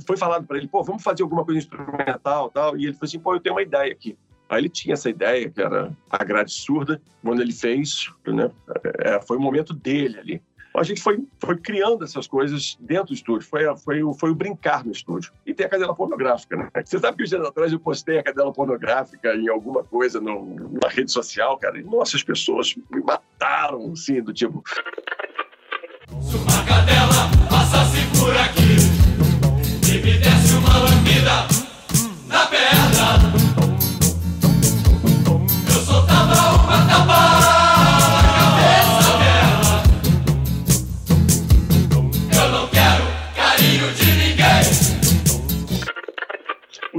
[0.07, 3.19] foi falado para ele, pô, vamos fazer alguma coisa instrumental, tal, e ele falou assim,
[3.19, 4.17] pô, eu tenho uma ideia aqui.
[4.49, 8.51] Aí ele tinha essa ideia, que era a grade surda, quando ele fez, né?
[9.01, 10.43] É, foi o momento dele ali.
[10.73, 14.85] A gente foi, foi criando essas coisas dentro do estúdio, foi, foi, foi o brincar
[14.85, 15.33] no estúdio.
[15.45, 16.71] E tem a cadela pornográfica, né?
[16.85, 20.79] Você sabe que os dias atrás eu postei a cadela pornográfica em alguma coisa no,
[20.81, 24.63] na rede social, cara, e nossa, as pessoas me mataram, assim, do tipo.
[26.23, 28.77] Se uma cadela passasse por aqui.
[29.89, 31.56] E me desse uma lambida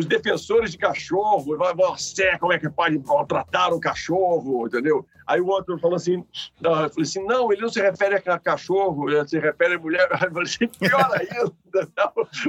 [0.07, 5.05] os defensores de cachorro, você, como é que pode tratar o cachorro, entendeu?
[5.27, 6.23] Aí o outro falou assim,
[6.63, 10.07] falei assim, não, ele não se refere a cachorro, ele se refere a mulher.
[10.09, 11.51] Eu falei assim, pior ainda,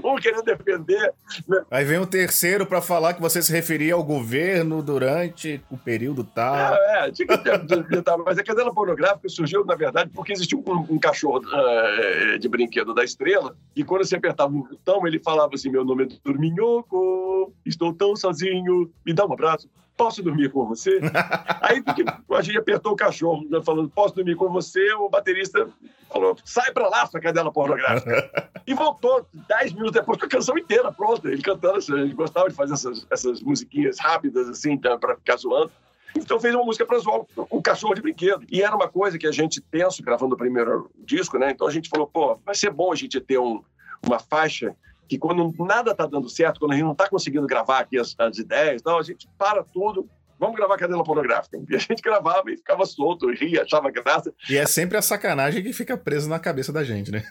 [0.05, 1.12] um querendo defender.
[1.49, 1.64] Né?
[1.68, 6.23] Aí vem o terceiro para falar que você se referia ao governo durante o período
[6.23, 6.55] tal.
[6.55, 10.87] É, é tinha que ter, mas a cadela pornográfica surgiu, na verdade, porque existia um,
[10.88, 15.55] um cachorro uh, de brinquedo da estrela, e quando você apertava um botão, ele falava
[15.55, 19.69] assim, meu nome é Dorminhoco, estou tão sozinho, me dá um abraço.
[19.97, 21.01] Posso dormir com você?
[21.61, 24.93] Aí porque a gente apertou o cachorro, né, falando, posso dormir com você?
[24.95, 25.69] O baterista
[26.09, 28.51] falou, sai pra lá, sua cadela pornográfica.
[28.65, 31.29] e voltou dez minutos depois com a canção inteira pronta.
[31.29, 35.73] Ele cantando, assim, ele gostava de fazer essas, essas musiquinhas rápidas, assim, pra ficar zoando.
[36.17, 38.45] Então fez uma música para zoar o cachorro de brinquedo.
[38.51, 41.51] E era uma coisa que a gente tenso gravando o primeiro disco, né?
[41.51, 43.63] Então a gente falou, pô, vai ser bom a gente ter um,
[44.07, 44.75] uma faixa
[45.09, 48.14] que quando nada está dando certo, quando a gente não está conseguindo gravar aqui as,
[48.18, 51.59] as ideias, então a gente para tudo, vamos gravar cadela pornográfica.
[51.68, 54.33] E a gente gravava e ficava solto, ria, achava graça.
[54.48, 57.24] E é sempre a sacanagem que fica presa na cabeça da gente, né?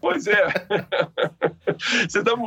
[0.00, 0.42] Pois é.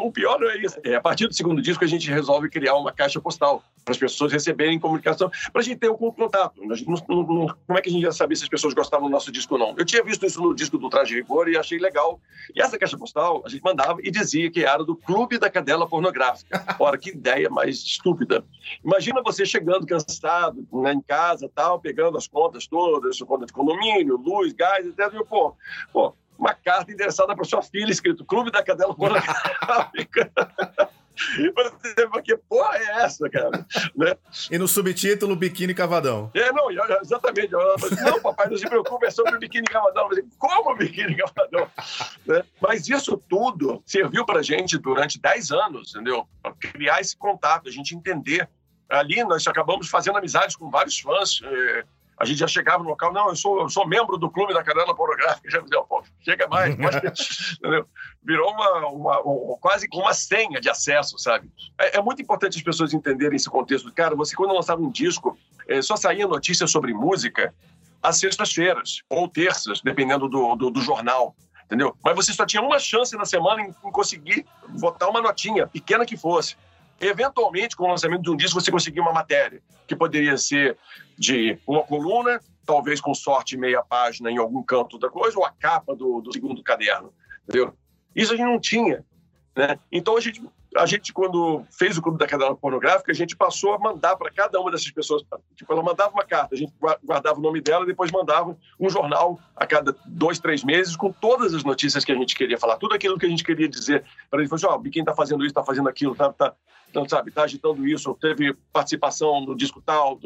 [0.03, 0.79] o pior não é isso.
[0.83, 3.97] É, a partir do segundo disco, a gente resolve criar uma caixa postal para as
[3.97, 6.61] pessoas receberem comunicação, para a gente ter um contato.
[6.61, 6.75] Não,
[7.07, 9.55] não, como é que a gente ia saber se as pessoas gostavam do nosso disco
[9.55, 9.75] ou não?
[9.77, 12.19] Eu tinha visto isso no disco do Traje Rigor e achei legal.
[12.55, 15.87] E essa caixa postal, a gente mandava e dizia que era do Clube da Cadela
[15.87, 16.63] Pornográfica.
[16.79, 18.43] Ora, que ideia mais estúpida.
[18.83, 20.04] Imagina você chegando cansado
[20.71, 25.13] né, em casa, tal, pegando as contas todas, conta de condomínio, luz, gás, etc.
[25.13, 25.55] E, pô,
[25.91, 30.31] pô, uma carta endereçada para sua filha, escrito Clube da Cadela Pornográfica.
[31.15, 33.65] Você, que porra é essa, cara?
[33.95, 34.15] Né?
[34.51, 36.29] E no subtítulo, Biquíni Cavadão.
[36.33, 36.69] É, não,
[37.01, 37.51] exatamente.
[37.51, 40.09] Não, papai, não se preocupe, é sobre o Biquíni Cavadão.
[40.09, 41.69] Mas, como Biquíni Cavadão?
[42.25, 42.43] Né?
[42.61, 46.27] Mas isso tudo serviu pra gente durante 10 anos, entendeu?
[46.41, 48.49] Pra criar esse contato, a gente entender.
[48.89, 51.41] Ali nós acabamos fazendo amizades com vários fãs.
[51.43, 51.83] Eh,
[52.17, 54.63] a gente já chegava no local, não, eu sou, eu sou membro do clube da
[54.63, 56.75] cadela pornográfica, já dizia, pô, chega mais,
[58.23, 61.51] virou uma, uma, uma, quase uma senha de acesso, sabe?
[61.77, 63.91] É, é, muito importante as pessoas entenderem esse contexto.
[63.91, 67.53] Cara, você quando lançava um disco, é, só saía notícia sobre música
[68.01, 71.95] às sextas-feiras, ou terças, dependendo do, do, do jornal entendeu?
[72.03, 76.05] Mas você só tinha uma chance na semana em, em, conseguir botar uma notinha, pequena
[76.05, 76.55] que fosse.
[76.99, 80.77] Eventualmente, com o lançamento de um disco, você conseguia uma matéria, que poderia ser
[81.17, 85.51] de uma coluna, talvez com sorte meia página em algum canto da coisa, ou a
[85.51, 87.73] capa do, do segundo caderno, entendeu?
[88.15, 89.05] Isso a gente não tinha,
[89.55, 89.77] né?
[89.91, 90.41] Então a gente,
[90.75, 94.31] a gente quando fez o Clube da Cadela Pornográfica, a gente passou a mandar para
[94.31, 95.23] cada uma dessas pessoas,
[95.55, 98.89] tipo, ela mandava uma carta, a gente guardava o nome dela e depois mandava um
[98.89, 102.77] jornal a cada dois, três meses com todas as notícias que a gente queria falar,
[102.77, 105.51] tudo aquilo que a gente queria dizer para ele, assim, ó, quem está fazendo isso,
[105.51, 106.53] está fazendo aquilo, tá, tá,
[106.89, 110.17] então, sabe, tá agitando isso, teve participação no disco tal.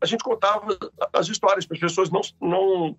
[0.00, 0.76] A gente contava
[1.12, 2.96] as histórias para as pessoas não, não,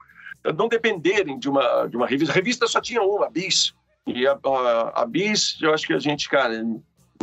[0.55, 2.31] não dependerem de uma, de uma revista.
[2.31, 3.73] A revista só tinha uma, a Bis.
[4.05, 6.63] E a, a, a Bis, eu acho que a gente, cara,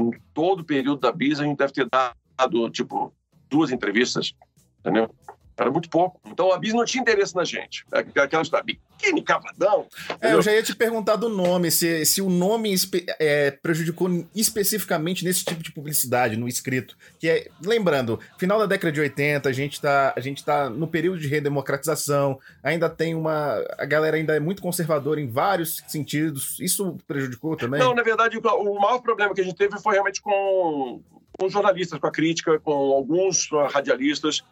[0.00, 3.12] em todo o período da Bis, a gente deve ter dado, tipo,
[3.48, 4.35] duas entrevistas,
[4.81, 5.14] entendeu?
[5.62, 6.20] Era muito pouco.
[6.27, 7.87] Então a Bis não tinha interesse na gente.
[7.92, 9.87] Aquela história, biquíni cavadão.
[10.20, 12.75] É, eu já ia te perguntar do nome, se, se o nome
[13.20, 16.96] é, prejudicou especificamente nesse tipo de publicidade, no escrito.
[17.20, 20.88] Que é, lembrando, final da década de 80, a gente tá, a gente tá no
[20.88, 23.64] período de redemocratização, ainda tem uma.
[23.79, 26.59] A galera ainda é muito conservadora em vários sentidos.
[26.59, 27.79] Isso prejudicou também?
[27.79, 31.01] Não, na verdade, o maior problema que a gente teve foi realmente com,
[31.38, 34.42] com jornalistas, com a crítica, com alguns radialistas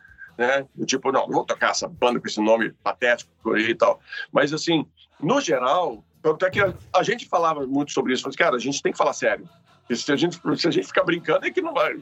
[0.40, 0.66] né?
[0.86, 4.00] Tipo, não, vou tocar essa banda com esse nome patético e tal.
[4.32, 4.86] Mas, assim,
[5.22, 8.22] no geral, até que a, a, gente falava muito sobre isso.
[8.22, 9.46] Falei, cara, a gente tem que falar sério.
[9.94, 11.94] se a gente, se a gente ficar brincando, é que não vai,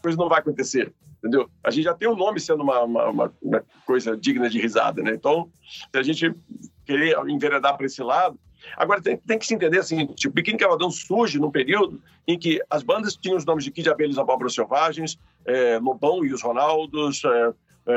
[0.00, 1.50] coisa não vai acontecer, entendeu?
[1.62, 4.58] A gente já tem o um nome sendo uma, uma, uma, uma, coisa digna de
[4.58, 5.10] risada, né?
[5.12, 6.34] Então, se a gente
[6.86, 8.40] querer enveredar para esse lado,
[8.76, 12.62] Agora, tem, tem, que se entender assim, tipo, Biquíni Cavadão surge num período em que
[12.70, 17.24] as bandas tinham os nomes de Kid Abelhas Abóboras Selvagens, é, Lobão e os Ronaldos,
[17.24, 17.52] é,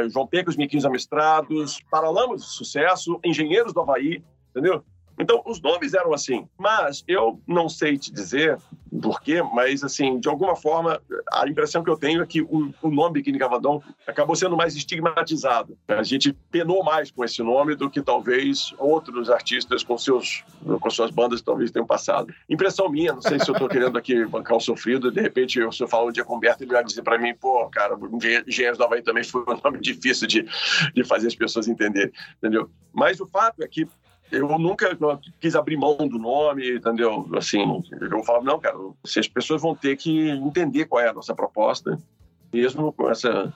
[0.09, 4.83] João Pedro, os Miquinhos Amestrados, Paralamas de Sucesso, Engenheiros do Havaí, entendeu?
[5.19, 8.57] Então, os nomes eram assim, mas eu não sei te dizer
[9.01, 11.01] porquê, mas, assim, de alguma forma,
[11.31, 14.75] a impressão que eu tenho é que o, o nome Biquíni Cavadão acabou sendo mais
[14.75, 15.77] estigmatizado.
[15.87, 20.43] A gente penou mais com esse nome do que talvez outros artistas com, seus,
[20.79, 22.33] com suas bandas talvez tenham passado.
[22.49, 25.83] Impressão minha, não sei se eu estou querendo aqui bancar o sofrido, de repente, se
[25.83, 27.97] eu falar um dia com o Berto, ele vai dizer para mim, pô, cara,
[28.47, 30.45] Engenheiros do Havaí também foi um nome difícil de,
[30.93, 32.69] de fazer as pessoas entenderem, entendeu?
[32.93, 33.87] Mas o fato é que
[34.35, 34.97] eu nunca
[35.39, 37.27] quis abrir mão do nome, entendeu?
[37.37, 38.75] Assim, eu falava, não, cara,
[39.05, 41.97] se as pessoas vão ter que entender qual é a nossa proposta,
[42.53, 43.53] mesmo com essa,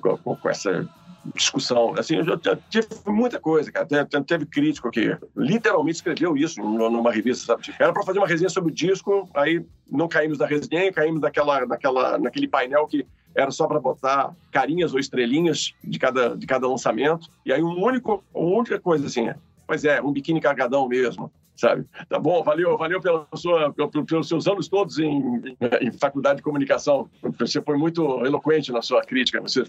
[0.00, 0.88] com, com essa
[1.34, 1.94] discussão.
[1.98, 3.86] Assim, eu já, tive muita coisa, cara.
[3.86, 7.74] Teve, teve crítico que literalmente escreveu isso numa revista, sabe?
[7.78, 11.64] Era para fazer uma resenha sobre o disco, aí não caímos da resenha, caímos daquela,
[11.64, 16.66] daquela, naquele painel que era só para botar carinhas ou estrelinhas de cada, de cada
[16.66, 17.28] lançamento.
[17.44, 19.28] E aí um único, uma única coisa assim,
[19.68, 21.30] Pois é, um biquíni cargadão mesmo.
[21.54, 21.84] sabe?
[22.08, 23.74] Tá bom, valeu, valeu pela sua,
[24.06, 27.10] pelos seus anos todos em, em, faculdade de comunicação.
[27.38, 29.62] Você foi muito eloquente na sua crítica, você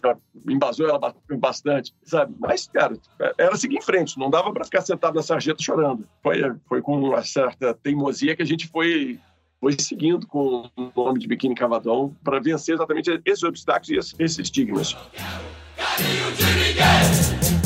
[0.48, 2.34] embasou ela bastante, sabe?
[2.40, 2.96] Mas, cara,
[3.38, 6.08] era seguir em frente, não dava para ficar sentado na sarjeta chorando.
[6.24, 9.20] Foi, foi com uma certa teimosia que a gente foi
[9.60, 14.40] foi seguindo com o nome de Biquíni Cavadão para vencer exatamente esses obstáculos e esses,
[14.40, 14.96] estigmas.
[15.76, 17.59] Carinho de ninguém.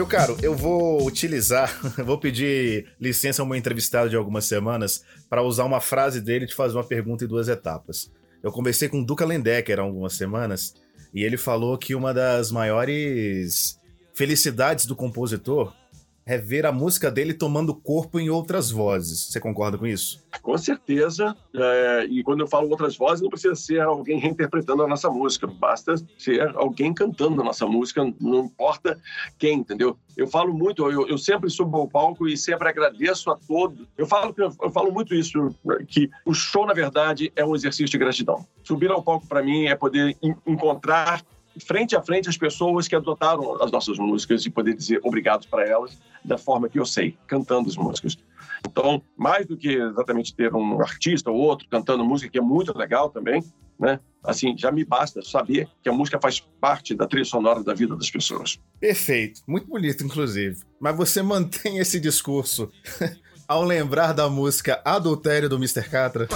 [0.00, 5.42] Meu caro, eu vou utilizar, vou pedir licença ao meu entrevistado de algumas semanas para
[5.42, 8.10] usar uma frase dele e te fazer uma pergunta em duas etapas.
[8.42, 10.74] Eu conversei com o Duca Lendecker há algumas semanas
[11.12, 13.78] e ele falou que uma das maiores
[14.14, 15.70] felicidades do compositor
[16.30, 19.32] é ver a música dele tomando corpo em outras vozes.
[19.32, 20.24] Você concorda com isso?
[20.40, 21.36] Com certeza.
[21.52, 25.48] É, e quando eu falo outras vozes, não precisa ser alguém reinterpretando a nossa música,
[25.48, 28.96] basta ser alguém cantando a nossa música, não importa
[29.40, 29.98] quem, entendeu?
[30.16, 33.84] Eu falo muito, eu, eu sempre subo ao palco e sempre agradeço a todos.
[33.98, 35.52] Eu falo, eu falo muito isso,
[35.88, 38.46] que o show, na verdade, é um exercício de gratidão.
[38.62, 40.16] Subir ao palco, para mim, é poder
[40.46, 41.24] encontrar
[41.58, 45.66] frente a frente as pessoas que adotaram as nossas músicas e poder dizer obrigado para
[45.66, 48.16] elas da forma que eu sei, cantando as músicas.
[48.66, 52.76] Então, mais do que exatamente ter um artista ou outro cantando música, que é muito
[52.76, 53.42] legal também,
[53.78, 53.98] né?
[54.22, 57.96] Assim, já me basta saber que a música faz parte da trilha sonora da vida
[57.96, 58.60] das pessoas.
[58.78, 60.60] Perfeito, muito bonito, inclusive.
[60.78, 62.70] Mas você mantém esse discurso
[63.48, 65.88] ao lembrar da música Adultério do Mr.
[65.88, 66.28] Catra?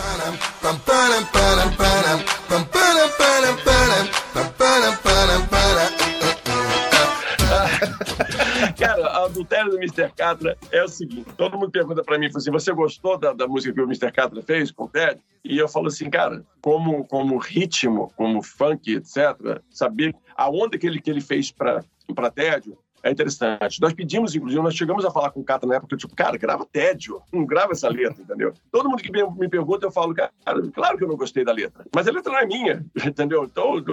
[8.79, 10.11] Cara, adultério do Mr.
[10.17, 13.73] Catra é o seguinte: todo mundo pergunta para mim, assim, você gostou da, da, música
[13.73, 14.11] que o Mr.
[14.13, 15.21] Catra fez com o Ted?
[15.45, 20.87] E eu falo assim, cara, como, como ritmo, como funk, etc., saber a onda que
[20.87, 21.85] ele, que ele fez para
[22.35, 23.81] Tédio é interessante.
[23.83, 26.65] Nós pedimos, inclusive, nós chegamos a falar com o Catra na época, tipo, cara, grava
[26.65, 28.55] tédio, não grava essa letra, entendeu?
[28.73, 30.33] Todo mundo que me pergunta, eu falo, cara,
[30.73, 33.45] claro que eu não gostei da letra, mas a letra não é minha, entendeu?
[33.45, 33.85] Então,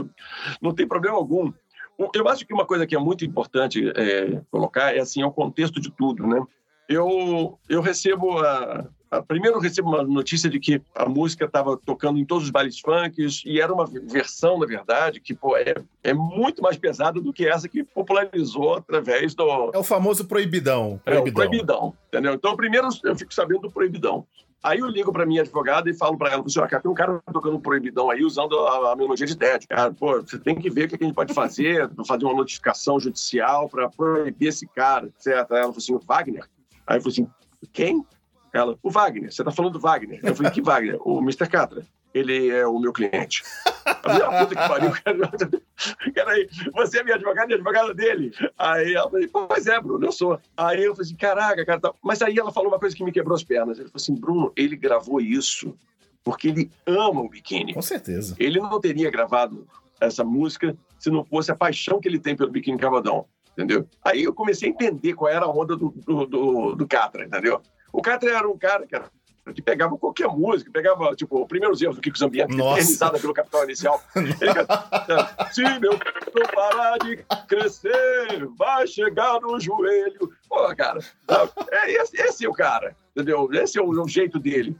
[0.61, 1.51] não tem problema algum.
[2.15, 5.31] Eu acho que uma coisa que é muito importante é, colocar é assim, é o
[5.31, 6.41] contexto de tudo, né?
[6.87, 8.87] Eu, eu recebo a,
[9.27, 12.79] primeiro eu recebo uma notícia de que a música estava tocando em todos os bailes
[12.79, 17.33] funks e era uma versão, na verdade, que pô, é, é muito mais pesada do
[17.33, 19.71] que essa que popularizou através do...
[19.73, 21.01] É o famoso proibidão.
[21.03, 22.33] Proibidão, é, o proibidão entendeu?
[22.33, 24.25] Então, primeiro eu fico sabendo do proibidão.
[24.63, 27.19] Aí eu ligo para minha advogada e falo para ela, assim, cara, tem um cara
[27.33, 29.67] tocando proibidão aí usando a, a melodia de TED.
[29.67, 32.99] Cara, pô, você tem que ver o que a gente pode fazer, fazer uma notificação
[32.99, 35.27] judicial para proibir esse cara, etc.
[35.27, 36.45] Ela falou assim, o Wagner.
[36.85, 37.27] Aí eu falei assim,
[37.73, 38.05] quem?
[38.53, 40.19] Ela, o Wagner, você tá falando do Wagner.
[40.23, 40.97] Eu falei, que Wagner?
[41.07, 41.47] O Mr.
[41.47, 41.85] Catra.
[42.13, 43.41] Ele é o meu cliente.
[43.85, 45.31] A minha puta que pariu, cara.
[46.13, 48.33] Peraí, você é minha advogada e advogada dele.
[48.57, 50.37] Aí ela falou, pois é, Bruno, eu sou.
[50.57, 51.79] Aí eu falei assim, caraca, cara.
[51.79, 51.93] Tá...
[52.03, 53.79] Mas aí ela falou uma coisa que me quebrou as pernas.
[53.79, 55.73] Ele falou assim, Bruno, ele gravou isso
[56.23, 57.73] porque ele ama o biquíni.
[57.73, 58.35] Com certeza.
[58.37, 59.65] Ele não teria gravado
[59.99, 63.87] essa música se não fosse a paixão que ele tem pelo biquíni cavadão, entendeu?
[64.03, 67.61] Aí eu comecei a entender qual era a onda do, do, do, do Catra, entendeu?
[67.91, 69.09] O Catra era um cara que era
[69.53, 74.01] que pegava qualquer música, pegava, tipo, primeiros erros do Kiko Zambianchi, eternizada pelo Capital Inicial.
[74.15, 77.17] Ele, Se meu não parar de
[77.47, 80.31] crescer, vai chegar no joelho.
[80.47, 80.99] Pô, cara,
[81.71, 83.49] é, esse, esse é o cara, entendeu?
[83.51, 84.75] Esse é o, é o jeito dele.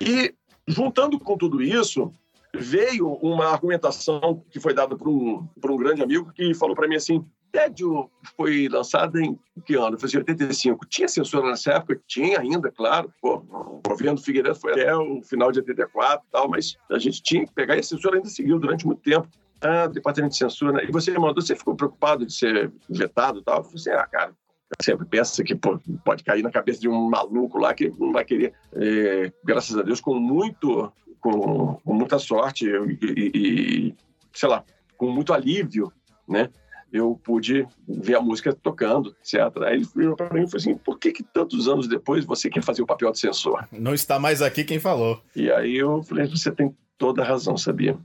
[0.00, 0.34] E,
[0.68, 2.12] juntando com tudo isso,
[2.54, 6.86] veio uma argumentação que foi dada por um, por um grande amigo que falou para
[6.86, 10.00] mim assim: Tédio foi lançado em que ano?
[10.00, 10.86] Foi em 85.
[10.86, 12.00] Tinha censura nessa época?
[12.06, 13.12] Tinha ainda, claro.
[13.20, 17.22] Pô, o governo Figueiredo foi até o final de 84 e tal, mas a gente
[17.22, 19.28] tinha que pegar e a censura ainda seguiu durante muito tempo.
[19.60, 20.72] Ah, departamento de censura.
[20.72, 20.86] Né?
[20.88, 23.58] E você mandou, você ficou preocupado de ser vetado e tal?
[23.58, 24.32] Eu falei assim, ah, cara,
[24.80, 28.24] sempre pensa que pô, pode cair na cabeça de um maluco lá que não vai
[28.24, 28.54] querer.
[28.74, 33.94] É, graças a Deus, com muito, com, com muita sorte e, e, e,
[34.32, 34.64] sei lá,
[34.96, 35.92] com muito alívio,
[36.28, 36.48] né?
[36.92, 39.62] Eu pude ver a música tocando, etc.
[39.62, 42.50] Aí ele virou para mim e falou assim: por que, que tantos anos depois você
[42.50, 43.66] quer fazer o papel de censor?
[43.72, 45.20] Não está mais aqui quem falou.
[45.34, 47.98] E aí eu falei: você tem toda a razão, sabia?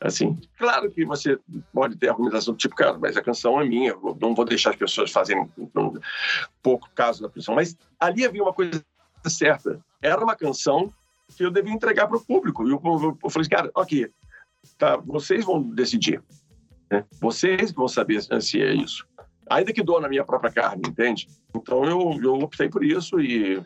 [0.00, 1.38] Assim, claro que você
[1.72, 4.70] pode ter argumentação do tipo, cara, mas a canção é minha, eu não vou deixar
[4.70, 6.00] as pessoas fazerem um
[6.60, 7.54] pouco caso da canção.
[7.54, 8.84] Mas ali havia uma coisa
[9.28, 9.78] certa.
[10.02, 10.92] Era uma canção
[11.36, 12.66] que eu devia entregar para o público.
[12.66, 14.10] E eu, eu, eu falei, cara, ok,
[14.76, 16.20] tá, vocês vão decidir.
[16.92, 17.02] Né?
[17.18, 19.06] Vocês vão saber se é isso.
[19.48, 21.26] ainda que dou na minha própria carne, entende?
[21.56, 23.62] Então eu, eu optei por isso e,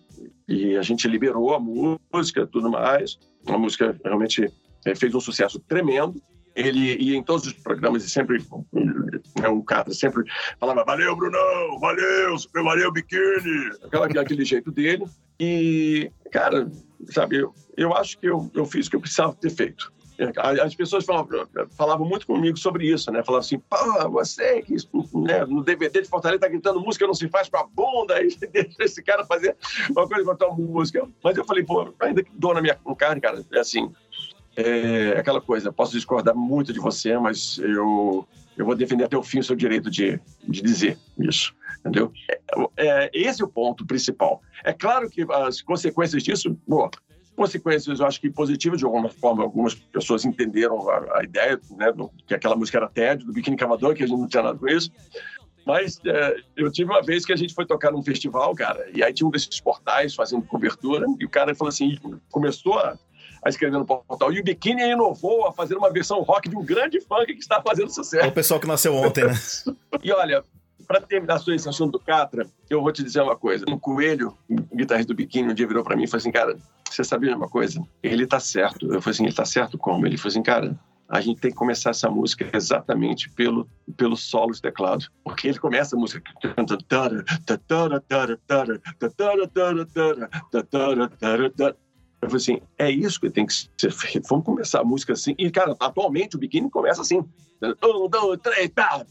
[0.47, 3.18] e a gente liberou a música tudo mais.
[3.49, 4.49] A música realmente
[4.85, 6.22] é, fez um sucesso tremendo.
[6.55, 8.39] Ele ia em todos os programas e sempre,
[8.72, 10.22] né, o cara sempre
[10.59, 15.05] falava: Valeu, Brunão, valeu, super valeu, biquíni, aquela, aquele jeito dele.
[15.39, 16.70] E, cara,
[17.11, 19.93] sabe, eu, eu acho que eu, eu fiz o que eu precisava ter feito.
[20.62, 23.23] As pessoas falavam, falavam, muito comigo sobre isso, né?
[23.23, 24.75] Falavam assim, pô, você que
[25.14, 28.83] né, no DVD de Fortaleza tá gritando música não se faz pra bunda, e deixa
[28.83, 29.57] esse cara fazer
[29.91, 31.07] uma coisa com a música.
[31.23, 33.93] Mas eu falei, pô, ainda que dou na minha carne, cara, é assim,
[34.57, 39.23] é aquela coisa, posso discordar muito de você, mas eu, eu vou defender até o
[39.23, 42.11] fim o seu direito de, de dizer isso, entendeu?
[42.31, 42.41] É,
[42.77, 44.41] é, esse é o ponto principal.
[44.64, 46.91] É claro que as consequências disso, bom,
[47.37, 51.93] consequências, eu acho que positivas, de alguma forma, algumas pessoas entenderam a, a ideia, né,
[51.93, 54.59] do, que aquela música era tédio, do Biquíni Cavador, que a gente não tinha nada
[54.59, 54.91] com isso.
[55.66, 59.03] Mas é, eu tive uma vez que a gente foi tocar num festival, cara, e
[59.03, 61.99] aí tinha um desses portais fazendo cobertura, e o cara falou assim,
[62.30, 62.99] começou a
[63.47, 64.32] a escrever no portal.
[64.32, 67.62] E o Biquíni inovou a fazer uma versão rock de um grande funk que está
[67.62, 68.24] fazendo sucesso.
[68.24, 69.34] É o pessoal que nasceu ontem, né?
[70.03, 70.43] e olha,
[70.87, 73.64] para terminar sobre esse assunto do Catra, eu vou te dizer uma coisa.
[73.68, 74.37] Um coelho,
[74.74, 76.57] guitarrista do Biquíni, um dia virou para mim e falou assim, cara,
[76.89, 77.82] você sabia uma coisa?
[78.03, 78.93] Ele tá certo.
[78.93, 80.07] Eu falei assim, ele tá certo como?
[80.07, 80.78] Ele falou assim, cara,
[81.09, 85.07] a gente tem que começar essa música exatamente pelo, pelo solo de teclado.
[85.24, 86.22] Porque ele começa a música.
[92.21, 94.27] Eu falei assim, é isso que tem que ser feito.
[94.29, 95.35] Vamos começar a música assim.
[95.39, 97.25] E, cara, atualmente o biquíni começa assim.
[97.83, 99.05] Um, dois, três, pá,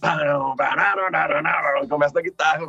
[1.89, 2.67] começa da guitarra,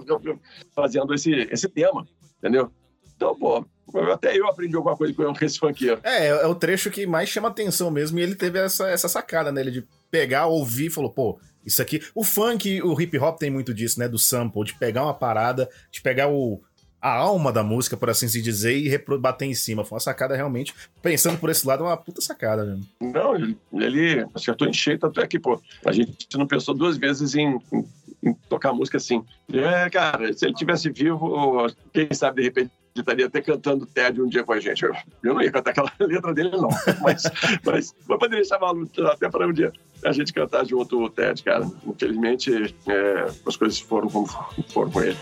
[0.74, 2.06] fazendo esse, esse tema,
[2.38, 2.70] entendeu?
[3.14, 3.64] Então, pô,
[4.12, 6.00] até eu aprendi alguma coisa com esse funkeiro.
[6.02, 8.18] É, é o trecho que mais chama atenção mesmo.
[8.18, 9.60] E ele teve essa, essa sacada, né?
[9.60, 12.00] Ele de pegar, ouvir e falou, pô, isso aqui.
[12.14, 14.08] O funk, o hip hop tem muito disso, né?
[14.08, 16.60] Do sample, de pegar uma parada, de pegar o
[17.00, 19.84] a alma da música, por assim se dizer, e bater em cima.
[19.84, 22.86] Foi uma sacada realmente, pensando por esse lado, uma puta sacada mesmo.
[23.00, 23.34] Não,
[23.80, 27.58] ele, acertou em cheio, tanto é que, pô, a gente não pensou duas vezes em,
[27.72, 27.84] em,
[28.22, 29.24] em tocar música assim.
[29.52, 34.22] É, cara, se ele tivesse vivo, quem sabe de repente ele estaria até cantando TED
[34.22, 34.82] um dia com a gente.
[34.82, 36.68] Eu, eu não ia cantar aquela letra dele, não.
[37.02, 37.24] Mas,
[37.64, 39.72] mas eu poderia chamá-lo até para um dia
[40.04, 41.70] a gente cantar junto o TED, cara.
[41.86, 44.26] Infelizmente, é, as coisas foram como
[44.68, 45.16] foram com ele.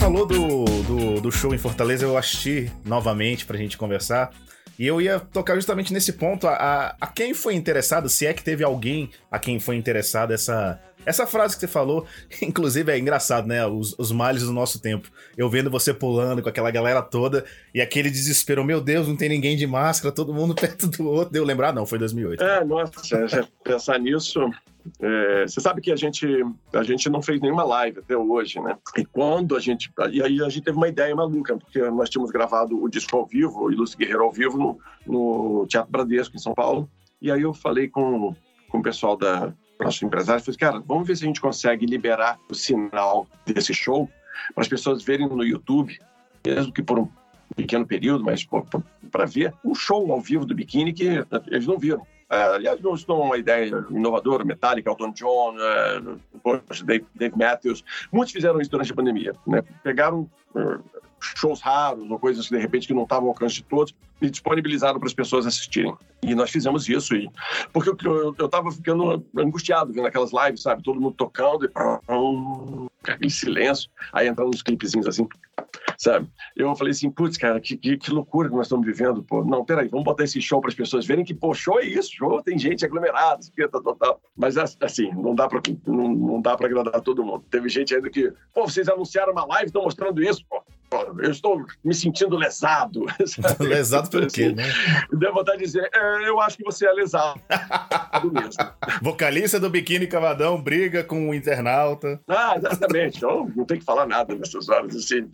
[0.00, 4.32] Falou do, do, do, show em Fortaleza, eu assisti novamente pra gente conversar.
[4.78, 8.32] E eu ia tocar justamente nesse ponto, a, a, a, quem foi interessado, se é
[8.32, 12.06] que teve alguém a quem foi interessado essa, essa frase que você falou,
[12.42, 13.66] inclusive é engraçado, né?
[13.66, 15.10] Os, os males do nosso tempo.
[15.36, 17.44] Eu vendo você pulando com aquela galera toda
[17.74, 21.32] e aquele desespero, meu Deus, não tem ninguém de máscara, todo mundo perto do outro.
[21.32, 21.72] Deu lembrar?
[21.72, 22.42] Não, foi 2008.
[22.42, 24.50] É, nossa, pensar nisso,
[25.00, 26.26] é, você sabe que a gente,
[26.72, 28.76] a gente não fez nenhuma live até hoje, né?
[28.96, 29.92] E quando a gente.
[30.10, 33.26] E aí a gente teve uma ideia maluca, porque nós tínhamos gravado o disco ao
[33.26, 36.90] vivo, o Ilustre Guerreiro ao vivo, no, no Teatro Bradesco, em São Paulo.
[37.20, 38.34] E aí eu falei com,
[38.68, 39.52] com o pessoal da
[39.84, 44.08] nosso empresário, falei, cara, vamos ver se a gente consegue liberar o sinal desse show
[44.54, 45.98] para as pessoas verem no YouTube,
[46.44, 47.08] mesmo que por um
[47.54, 48.46] pequeno período, mas
[49.10, 52.00] para ver um show ao vivo do biquíni que eles não viram.
[52.30, 57.84] Uh, aliás, não estou uma ideia inovadora, Metallica, Elton John, uh, Dave, Dave, Matthews.
[58.12, 59.34] Muitos fizeram isso durante a pandemia.
[59.44, 59.62] Né?
[59.82, 60.30] Pegaram
[61.20, 64.28] shows raros ou coisas que, de repente, que não estavam ao alcance de todos e
[64.28, 65.94] disponibilizaram para as pessoas assistirem.
[66.22, 67.14] E nós fizemos isso.
[67.14, 67.30] E...
[67.72, 70.82] Porque eu estava ficando angustiado vendo aquelas lives, sabe?
[70.82, 71.70] Todo mundo tocando e...
[73.02, 73.90] Aquele silêncio.
[74.12, 75.26] Aí entrando uns clipezinhos assim
[75.98, 76.26] sabe?
[76.56, 79.44] Eu falei assim, putz, cara, que, que, que, loucura que nós estamos vivendo, pô.
[79.44, 82.12] Não, peraí, vamos botar esse show para as pessoas verem que, pô, show é isso,
[82.14, 83.40] show tem gente aglomerada,
[83.70, 84.20] tal, tal, tal.
[84.36, 87.44] Mas, assim, não dá para não, não dá agradar todo mundo.
[87.50, 90.62] Teve gente ainda que, pô, vocês anunciaram uma live, estão mostrando isso, pô
[91.18, 93.06] eu estou me sentindo lesado.
[93.26, 93.66] Sabe?
[93.66, 94.64] lesado pelo quê, né?
[95.12, 97.40] Deu vontade de dizer, é, eu acho que você é lesado
[98.32, 98.64] mesmo.
[99.00, 102.20] Vocalista do Biquíni Cavadão briga com o internauta.
[102.28, 103.18] Ah, exatamente.
[103.18, 104.96] Então, não tem que falar nada nessas horas.
[104.96, 105.30] Assim,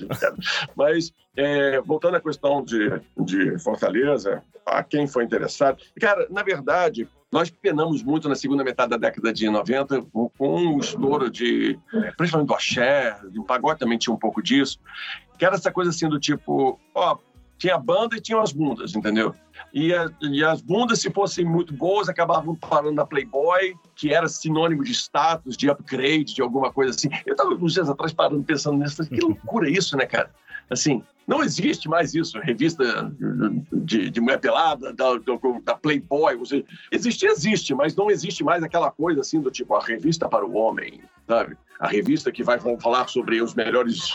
[0.75, 5.79] Mas, é, voltando à questão de, de Fortaleza, a quem foi interessado.
[6.01, 10.79] Cara, na verdade, nós penamos muito na segunda metade da década de 90 com um
[10.79, 11.79] estouro de,
[12.17, 14.79] principalmente do axé, do pagode também tinha um pouco disso,
[15.39, 17.19] que era essa coisa assim do tipo, ó,
[17.59, 19.35] tinha banda e tinham as bundas, entendeu?
[19.73, 24.29] E, a, e, as bundas, se fossem muito boas, acabavam parando na Playboy, que era
[24.29, 27.09] sinônimo de status, de upgrade, de alguma coisa assim.
[27.25, 30.31] Eu estava uns dias atrás parando pensando nisso, que loucura isso, né, cara?
[30.69, 33.13] Assim, não existe mais isso, revista
[33.73, 35.07] de, de mulher pelada, da,
[35.65, 36.39] da Playboy.
[36.93, 40.55] Existe, existe, mas não existe mais aquela coisa assim do tipo a revista para o
[40.55, 41.57] homem, sabe?
[41.81, 44.15] A revista que vai falar sobre os melhores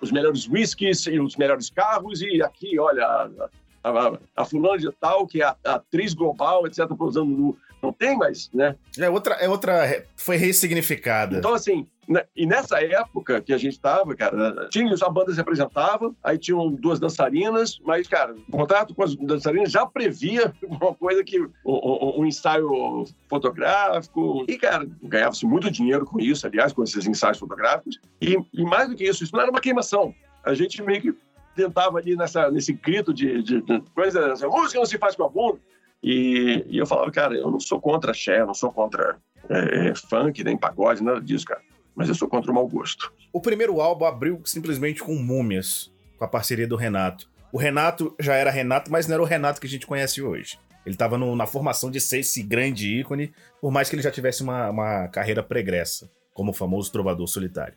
[0.00, 4.92] os melhores whiskies e os melhores carros e aqui, olha, a, a, a fulana de
[4.92, 8.76] tal, que é a, a atriz global, etc., usando não tem mais, né?
[8.98, 11.38] É outra, é outra, foi ressignificada.
[11.38, 15.40] Então, assim, né, e nessa época que a gente estava, cara, tinha, a banda se
[15.40, 20.94] apresentava, aí tinham duas dançarinas, mas, cara, o contrato com as dançarinas já previa uma
[20.94, 26.82] coisa que, um, um ensaio fotográfico, e, cara, ganhava-se muito dinheiro com isso, aliás, com
[26.82, 30.12] esses ensaios fotográficos, e, e mais do que isso, isso não era uma queimação.
[30.44, 31.14] A gente meio que
[31.54, 35.24] tentava ali nessa, nesse grito de, de, de coisa, a música não se faz com
[35.24, 35.60] a bunda,
[36.02, 39.94] e, e, eu falava, cara, eu não sou contra axé, não sou contra é, é,
[39.94, 41.60] funk, nem pagode, nada disso, cara.
[41.94, 43.12] Mas eu sou contra o mau gosto.
[43.32, 47.28] O primeiro álbum abriu simplesmente com Múmias, com a parceria do Renato.
[47.52, 50.58] O Renato já era Renato, mas não era o Renato que a gente conhece hoje.
[50.86, 54.42] Ele estava na formação de ser esse grande ícone, por mais que ele já tivesse
[54.42, 57.74] uma, uma carreira pregressa, como o famoso trovador solitário.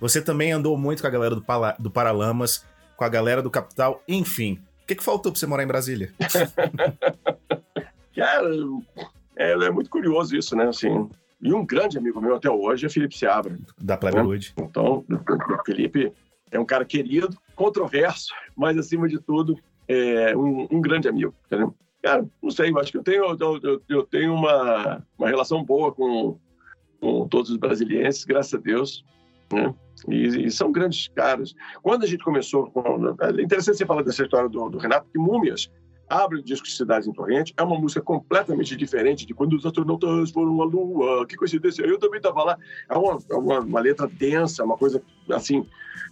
[0.00, 2.64] Você também andou muito com a galera do, Pala, do Paralamas,
[2.96, 4.58] com a galera do Capital, enfim.
[4.82, 6.12] O que, que faltou para você morar em Brasília?
[8.16, 8.50] Cara,
[9.36, 10.66] é, é, muito curioso isso, né?
[10.66, 11.08] Assim,
[11.40, 13.58] e um grande amigo meu até hoje é Felipe Seabra.
[13.78, 14.54] Da Plebelude.
[14.56, 14.66] Né?
[14.68, 16.10] Então, o Felipe
[16.50, 19.54] é um cara querido, controverso, mas acima de tudo,
[19.86, 21.74] é um, um grande amigo, entendeu?
[22.02, 25.92] Cara, não sei, eu acho que eu tenho, eu, eu tenho uma, uma relação boa
[25.92, 26.38] com,
[27.00, 29.04] com todos os brasileiros, graças a Deus,
[29.52, 29.74] né?
[30.08, 31.54] E, e, são grandes caras.
[31.82, 35.18] Quando a gente começou, com, é interessante você falar dessa história do, do Renato, que
[35.18, 35.70] Múmias
[36.08, 39.66] abre o disco de Cidades em Torrente, é uma música completamente diferente de quando os
[39.66, 42.58] astronautas foram à Lua, que coincidência, eu também estava lá.
[42.88, 45.66] É uma, é uma, uma, letra densa, uma coisa assim,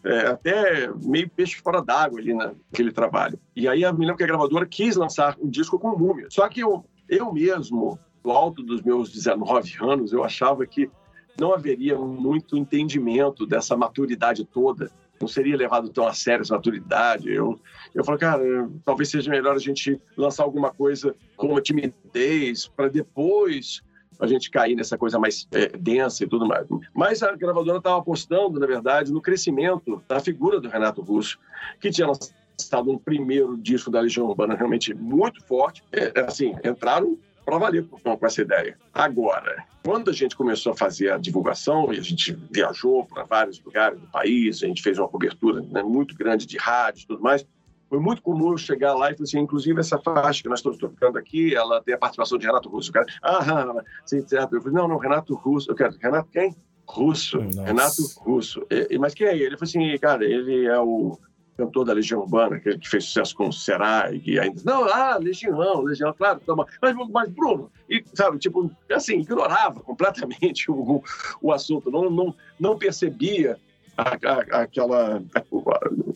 [0.04, 3.38] é, até meio peixe fora d'água ali naquele trabalho.
[3.54, 6.26] E aí eu me lembro que a gravadora quis lançar um disco com múmia.
[6.30, 10.90] Só que eu, eu mesmo, no alto dos meus 19 anos, eu achava que
[11.38, 14.90] não haveria muito entendimento dessa maturidade toda
[15.24, 17.32] não seria levado tão a sério essa maturidade.
[17.32, 17.58] Eu,
[17.94, 18.42] eu falo, cara,
[18.84, 23.82] talvez seja melhor a gente lançar alguma coisa com uma timidez para depois
[24.20, 26.66] a gente cair nessa coisa mais é, densa e tudo mais.
[26.94, 31.38] Mas a gravadora estava apostando, na verdade, no crescimento da figura do Renato Russo,
[31.80, 35.82] que tinha lançado um primeiro disco da Legião Urbana realmente muito forte.
[35.90, 38.78] É, assim, entraram para valer com, com essa ideia.
[38.92, 43.62] Agora, quando a gente começou a fazer a divulgação e a gente viajou para vários
[43.62, 47.22] lugares do país, a gente fez uma cobertura né, muito grande de rádio e tudo
[47.22, 47.46] mais,
[47.88, 50.78] foi muito comum eu chegar lá e falar assim, inclusive essa faixa que nós estamos
[50.78, 52.90] tocando aqui, ela tem a participação de Renato Russo.
[52.90, 54.56] O cara, ah, sim, certo.
[54.56, 55.70] Eu falei, não, não, Renato Russo.
[55.70, 56.56] Eu quero, Renato quem?
[56.88, 57.38] Russo.
[57.40, 57.64] Nossa.
[57.64, 58.66] Renato Russo.
[58.70, 59.44] E, mas quem é ele?
[59.44, 61.18] Ele falou assim, cara, ele é o
[61.56, 64.60] cantor da Legião Urbana, que, que fez sucesso com o Serai, e ainda.
[64.64, 66.40] Não, ah, Legião, Legião, claro.
[66.44, 66.66] Toma.
[66.80, 71.02] Mas, mas Bruno, e, sabe, tipo, assim, ignorava completamente o,
[71.40, 73.58] o assunto, não, não, não percebia
[73.96, 75.42] a, a, aquela, a,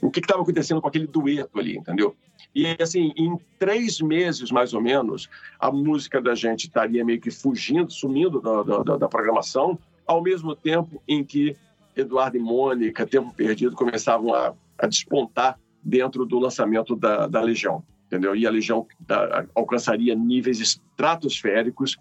[0.02, 2.14] o que estava acontecendo com aquele dueto ali, entendeu?
[2.54, 5.28] E assim, em três meses mais ou menos,
[5.60, 10.56] a música da gente estaria meio que fugindo, sumindo da, da, da programação, ao mesmo
[10.56, 11.56] tempo em que
[11.94, 17.82] Eduardo e Mônica, Tempo Perdido, começavam a a despontar dentro do lançamento da, da Legião,
[18.06, 18.34] entendeu?
[18.34, 21.96] E a Legião da, alcançaria níveis estratosféricos,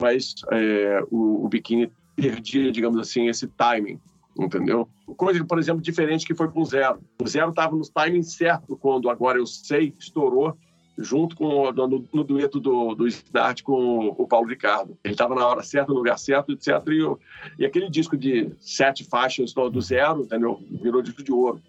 [0.00, 3.98] mas é, o, o Biquíni perdia, digamos assim, esse timing,
[4.38, 4.88] entendeu?
[5.16, 7.00] Coisa, por exemplo, diferente que foi com o Zero.
[7.20, 10.56] O Zero estava no timing certo quando Agora Eu Sei estourou,
[10.98, 14.98] junto com no, no dueto do, do Snart com o Paulo Ricardo.
[15.02, 16.68] Ele estava na hora certa, no lugar certo, etc.
[16.88, 20.60] E, e aquele disco de sete faixas do, do Zero, entendeu?
[20.82, 21.60] Virou disco de ouro.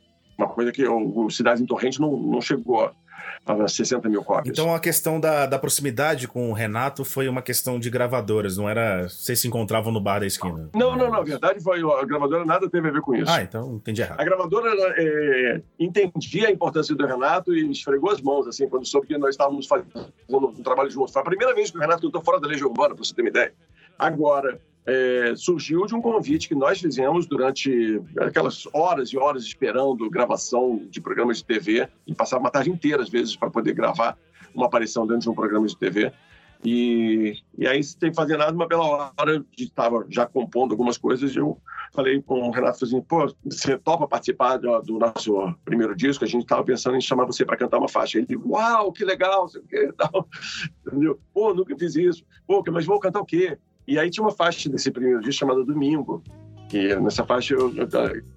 [0.41, 2.91] Uma coisa que o, o Cidades em Torrente não, não chegou
[3.45, 4.57] a 60 mil cópias.
[4.57, 8.67] Então a questão da, da proximidade com o Renato foi uma questão de gravadoras, não
[8.67, 10.69] era vocês se encontravam no bar da esquina?
[10.73, 11.19] Não, não, não.
[11.19, 13.31] A verdade foi a gravadora nada teve a ver com isso.
[13.31, 14.19] Ah, então entendi errado.
[14.19, 19.07] A gravadora é, entendia a importância do Renato e esfregou as mãos, assim, quando soube
[19.07, 21.13] que nós estávamos fazendo um trabalho juntos.
[21.13, 23.21] Foi a primeira vez que o Renato cantou fora da Legião Urbana, para você ter
[23.21, 23.53] uma ideia.
[23.97, 30.09] Agora, é, surgiu de um convite que nós fizemos durante aquelas horas e horas esperando
[30.09, 34.17] gravação de programas de TV e passava uma tarde inteira, às vezes, para poder gravar
[34.53, 36.11] uma aparição dentro de um programa de TV.
[36.63, 41.57] E, e aí, sem fazer nada, uma bela hora, estava já compondo algumas coisas, eu
[41.91, 46.23] falei com o Renato assim, pô, você topa participar do, do nosso primeiro disco?
[46.23, 48.19] A gente estava pensando em chamar você para cantar uma faixa.
[48.19, 50.27] Ele, uau, que legal, sei o que, tal.
[50.85, 51.19] Entendeu?
[51.33, 52.23] Pô, nunca fiz isso.
[52.45, 53.57] Pô, mas vou cantar o quê?
[53.87, 56.23] E aí tinha uma faixa desse primeiro disco chamada Domingo,
[56.71, 57.87] nessa faixa eu, eu,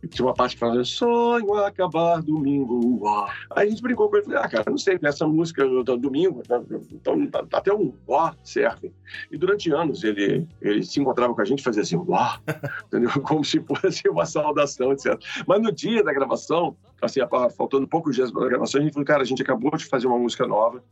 [0.02, 2.98] eu, tinha uma parte que falava sonho acabar domingo.
[3.00, 3.28] Uau.
[3.50, 6.42] Aí a gente brincou com ele, falei, ah, cara, não sei, essa música do domingo,
[6.42, 6.60] tá,
[6.92, 8.92] então tá, tá até um uau serve.
[9.30, 12.38] E durante anos ele, ele se encontrava com a gente e fazia assim, uau,
[12.86, 13.10] entendeu?
[13.22, 15.20] Como se fosse uma saudação, etc.
[15.46, 17.20] Mas no dia da gravação, assim,
[17.56, 20.06] faltando poucos dias para a gravação, a gente falou, cara, a gente acabou de fazer
[20.06, 20.82] uma música nova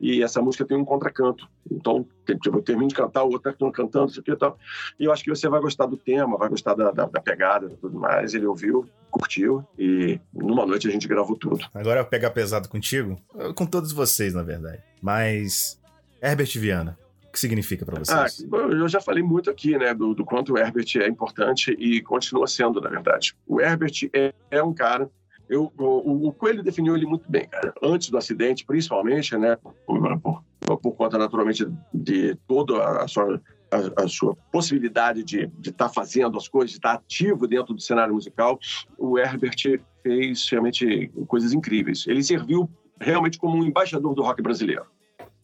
[0.00, 1.48] e essa música tem um contracanto.
[1.70, 2.06] Então,
[2.42, 4.58] tipo, eu termino de cantar, o outro está cantando, isso aqui e tal.
[4.98, 7.66] E eu acho que você vai gostar do tema, vai gostar da, da, da pegada
[7.66, 8.34] e tudo mais.
[8.34, 11.64] Ele ouviu, curtiu e numa noite a gente gravou tudo.
[11.74, 13.20] Agora pegar pesado contigo,
[13.54, 14.82] com todos vocês, na verdade.
[15.00, 15.80] Mas,
[16.22, 18.46] Herbert Viana, o que significa para vocês?
[18.50, 22.00] Ah, eu já falei muito aqui, né, do, do, quanto o Herbert é importante e
[22.02, 23.36] continua sendo, na verdade.
[23.46, 25.10] O Herbert é, é um cara
[25.48, 27.72] eu, o, o, Coelho definiu ele muito bem, cara.
[27.82, 30.42] Antes do acidente, principalmente, né, por, por,
[30.78, 33.40] por conta, naturalmente, de toda a sua,
[33.70, 37.74] a, a sua possibilidade de estar tá fazendo as coisas, de estar tá ativo dentro
[37.74, 38.58] do cenário musical,
[38.96, 42.06] o Herbert fez realmente coisas incríveis.
[42.06, 42.68] Ele serviu
[43.00, 44.86] realmente como um embaixador do rock brasileiro.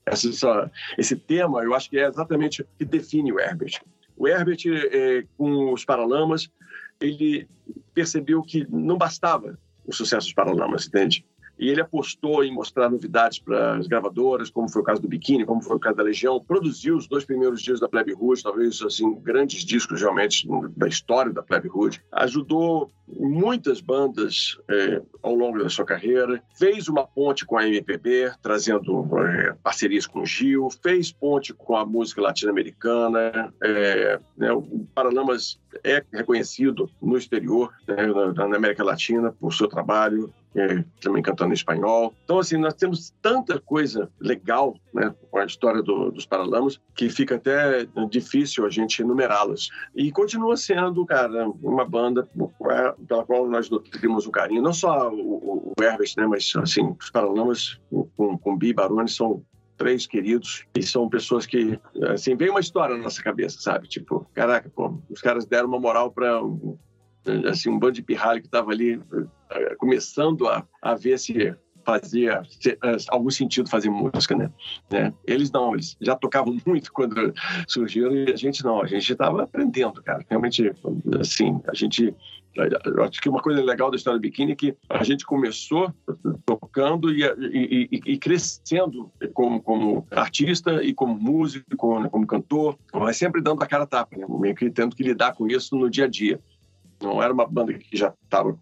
[0.07, 3.81] Essa, essa, esse tema, eu acho que é exatamente o que define o Herbert.
[4.17, 6.51] O Herbert, é, com os Paralamas,
[7.01, 7.49] ele
[7.93, 11.25] percebeu que não bastava o sucesso dos Paralamas, entende?
[11.59, 15.45] E ele apostou em mostrar novidades para as gravadoras, como foi o caso do Biquíni,
[15.45, 16.43] como foi o caso da Legião.
[16.43, 21.33] Produziu os dois primeiros dias da Plebe Hood, talvez assim grandes discos realmente da história
[21.33, 22.03] da Plebe Hood.
[22.13, 26.43] Ajudou muitas bandas é, ao longo da sua carreira.
[26.59, 30.69] Fez uma ponte com a MPB, trazendo é, parcerias com o Gil.
[30.83, 33.53] Fez ponte com a música latino-americana.
[33.63, 39.69] É, né, o Paralamas é reconhecido no exterior, né, na, na América Latina, por seu
[39.69, 42.15] trabalho é, também cantando em espanhol.
[42.25, 47.09] Então, assim, nós temos tanta coisa legal né, com a história do, dos Paralamas que
[47.09, 49.69] fica até difícil a gente enumerá-las.
[49.95, 52.29] E continua sendo, cara, uma banda
[53.07, 54.63] pela qual nós nutrimos um carinho.
[54.63, 57.81] Não só o, o Herbert, né, mas, assim, os Paralamas
[58.17, 59.45] com, com Bi Baroni são
[59.77, 61.79] três queridos e são pessoas que,
[62.13, 63.89] assim, vem uma história na nossa cabeça, sabe?
[63.89, 66.41] Tipo, caraca, pô, os caras deram uma moral para
[67.49, 69.01] assim, um bando de pirralho que estava ali
[69.51, 71.55] eh, começando a, a ver se
[71.85, 74.51] fazia eh, algum sentido fazer música, né?
[74.91, 75.13] né?
[75.27, 77.33] Eles não, eles já tocavam muito quando
[77.69, 80.25] surgiram e a gente não, a gente estava aprendendo, cara.
[80.29, 80.73] Realmente,
[81.21, 82.15] assim, a gente
[82.57, 85.93] eu acho que uma coisa legal da história do biquíni é que a gente começou
[86.47, 92.79] tocando e, e, e, e crescendo como, como, artista e como músico, como, como cantor,
[92.93, 94.25] mas sempre dando a cara a tapa, né?
[94.29, 96.41] meio que tendo que lidar com isso no dia a dia.
[97.05, 98.59] Não era uma banda que já estava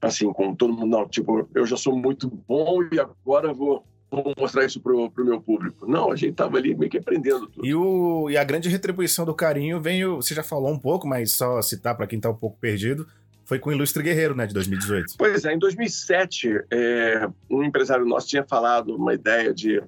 [0.00, 4.34] assim com todo mundo, não, tipo, eu já sou muito bom e agora vou vou
[4.36, 5.86] mostrar isso pro, pro meu público.
[5.86, 7.64] Não, a gente tava ali meio que aprendendo tudo.
[7.64, 11.30] E, o, e a grande retribuição do carinho veio, você já falou um pouco, mas
[11.30, 13.06] só citar para quem tá um pouco perdido,
[13.44, 15.14] foi com o Ilustre Guerreiro, né, de 2018.
[15.16, 19.80] Pois é, em 2007, é, um empresário nosso tinha falado uma ideia de,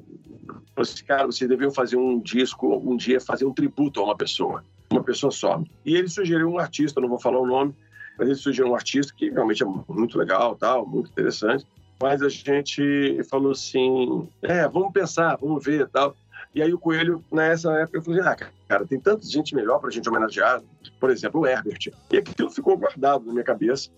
[0.77, 4.63] assim, cara, vocês deviam fazer um disco, um dia fazer um tributo a uma pessoa
[4.93, 5.63] uma pessoa só.
[5.85, 7.75] E ele sugeriu um artista, não vou falar o nome,
[8.19, 11.67] mas ele sugeriu um artista que realmente é muito legal, tal, muito interessante.
[12.01, 16.17] Mas a gente falou assim, é, vamos pensar, vamos ver, tal.
[16.55, 18.37] E aí o Coelho, nessa época, eu falei, ah,
[18.69, 20.63] cara, tem tanta gente melhor para a gente homenagear,
[21.01, 21.93] por exemplo, o Herbert.
[22.11, 23.89] E aquilo ficou guardado na minha cabeça.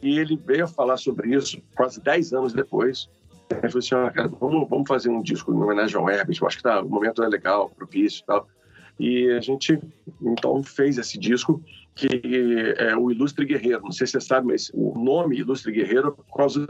[0.00, 3.08] E ele veio falar sobre isso quase 10 anos depois.
[3.50, 6.46] Ele falou assim, ah, cara, vamos, vamos fazer um disco em homenagem ao Herbert, eu
[6.46, 8.48] acho que tá, o momento é legal, propício e tal.
[9.00, 9.78] E a gente,
[10.22, 11.62] então, fez esse disco
[11.98, 13.82] que é o Ilustre Guerreiro.
[13.82, 16.64] Não sei se você sabe, mas o nome Ilustre Guerreiro é por causa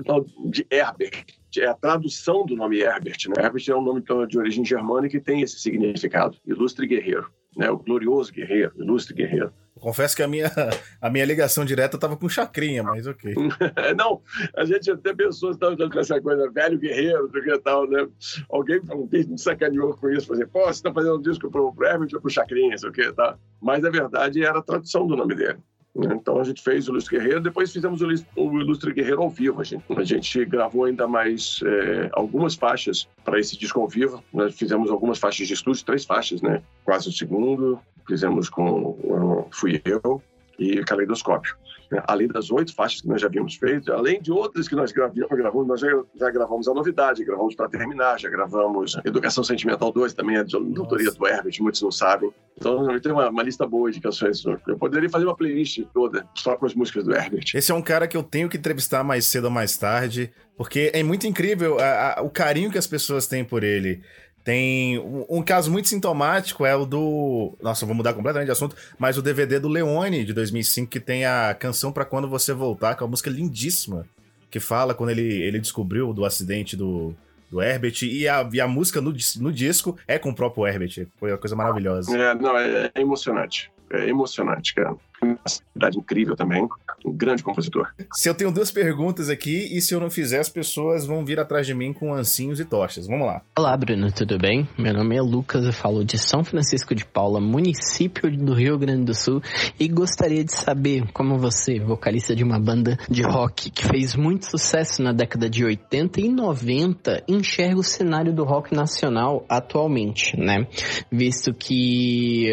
[0.47, 1.26] de Herbert.
[1.59, 3.18] É a tradução do nome Herbert.
[3.29, 3.45] Né?
[3.45, 6.39] Herbert é um nome de origem germânica e tem esse significado.
[6.47, 7.31] Ilustre Guerreiro.
[7.57, 7.70] Né?
[7.70, 9.53] O glorioso guerreiro, ilustre guerreiro.
[9.79, 10.51] Confesso que a minha,
[11.01, 13.35] a minha ligação direta estava com chacrinha, mas ok.
[13.97, 14.22] não,
[14.57, 18.07] a gente até pensou com essa coisa, velho guerreiro, do que tal, né?
[18.51, 18.81] Alguém
[19.29, 22.20] me sacaneou com isso, assim, pô, você está fazendo um disco pro, pro Herbert ou
[22.20, 23.37] pro Chacrinha, sei o que, tá?
[23.61, 25.59] Mas, na verdade, era a tradução do nome dele.
[25.97, 29.61] Então a gente fez o Ilustre Guerreiro, depois fizemos o Ilustre Guerreiro ao vivo.
[29.61, 34.22] A gente, a gente gravou ainda mais é, algumas faixas para esse disco ao vivo.
[34.33, 36.62] Nós fizemos algumas faixas de estúdio, três faixas, né?
[36.85, 40.23] Quase o segundo, fizemos com Fui Eu
[40.59, 41.57] e Caleidoscópio.
[41.91, 42.03] né?
[42.07, 45.69] além das oito faixas que nós já havíamos feito, além de outras que nós gravamos,
[45.69, 50.37] nós já, já gravamos a novidade, gravamos para terminar, já gravamos Educação Sentimental 2, também
[50.37, 52.31] é de autoria do Herbert, muitos não sabem.
[52.57, 54.45] Então, eu tenho uma, uma, lista boa de canções.
[54.45, 57.45] Eu poderia fazer uma playlist toda só com as músicas do Herbert.
[57.55, 60.91] Esse é um cara que eu tenho que entrevistar mais cedo ou mais tarde, porque
[60.93, 64.03] é muito incrível a, a, o carinho que as pessoas têm por ele.
[64.49, 67.55] Tem um, um, caso muito sintomático é o do.
[67.61, 71.26] Nossa, vou mudar completamente de assunto, mas o DVD do Leone de 2005 que tem
[71.26, 74.07] a canção para quando você voltar, que é uma música lindíssima,
[74.51, 77.14] que fala quando ele, ele descobriu do acidente do,
[77.51, 81.07] do Herbert e a, e a música no, no disco é com o próprio Herbert.
[81.20, 82.16] Foi uma coisa maravilhosa.
[82.16, 83.70] É, não, é, é emocionante.
[83.90, 86.66] É emocionante, cara uma cidade incrível também,
[87.05, 87.89] um grande compositor.
[88.12, 91.41] Se eu tenho duas perguntas aqui, e se eu não fizer, as pessoas vão vir
[91.41, 93.07] atrás de mim com ancinhos e tochas.
[93.07, 93.43] Vamos lá.
[93.57, 94.69] Olá, Bruno, tudo bem?
[94.79, 99.05] Meu nome é Lucas, eu falo de São Francisco de Paula, município do Rio Grande
[99.05, 99.43] do Sul,
[99.79, 104.47] e gostaria de saber como você, vocalista de uma banda de rock que fez muito
[104.47, 110.66] sucesso na década de 80 e 90, enxerga o cenário do rock nacional atualmente, né?
[111.11, 112.53] Visto que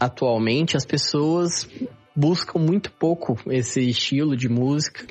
[0.00, 1.68] atualmente as pessoas
[2.16, 5.04] buscam muito pouco esse estilo de música,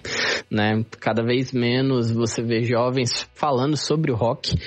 [0.50, 0.84] né?
[1.00, 4.58] Cada vez menos você vê jovens falando sobre o rock.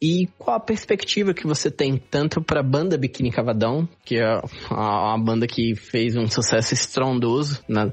[0.00, 4.40] E qual a perspectiva que você tem tanto para a banda Biquíni Cavadão, que é
[4.70, 7.90] uma banda que fez um sucesso estrondoso na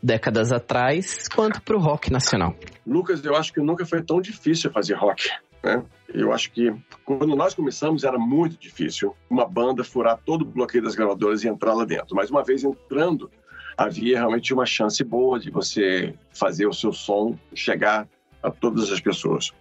[0.00, 2.54] décadas atrás, quanto para o rock nacional?
[2.86, 5.28] Lucas, eu acho que nunca foi tão difícil fazer rock.
[5.62, 5.82] Né?
[6.12, 10.84] Eu acho que quando nós começamos era muito difícil uma banda furar todo o bloqueio
[10.84, 12.14] das gravadoras e entrar lá dentro.
[12.14, 13.30] Mas uma vez entrando,
[13.76, 18.08] havia realmente uma chance boa de você fazer o seu som chegar
[18.42, 19.52] a todas as pessoas.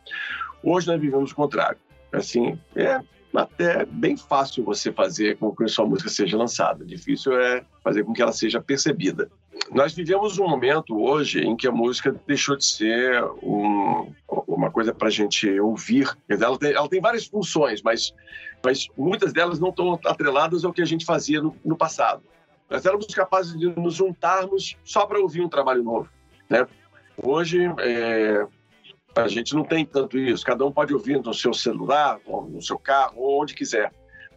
[0.63, 1.77] Hoje nós vivemos o contrário.
[2.11, 2.99] Assim, é
[3.33, 6.83] até bem fácil você fazer com que a sua música seja lançada.
[6.83, 9.29] Difícil é fazer com que ela seja percebida.
[9.71, 14.11] Nós vivemos um momento hoje em que a música deixou de ser um,
[14.55, 16.09] uma coisa para a gente ouvir.
[16.27, 18.13] Ela tem, ela tem, várias funções, mas,
[18.63, 22.23] mas muitas delas não estão atreladas ao que a gente fazia no, no passado.
[22.69, 26.09] Nós éramos capazes de nos juntarmos só para ouvir um trabalho novo.
[26.49, 26.65] Né?
[27.21, 28.47] Hoje, é,
[29.15, 30.45] a gente não tem tanto isso.
[30.45, 33.91] Cada um pode ouvir no seu celular, no seu carro, onde quiser.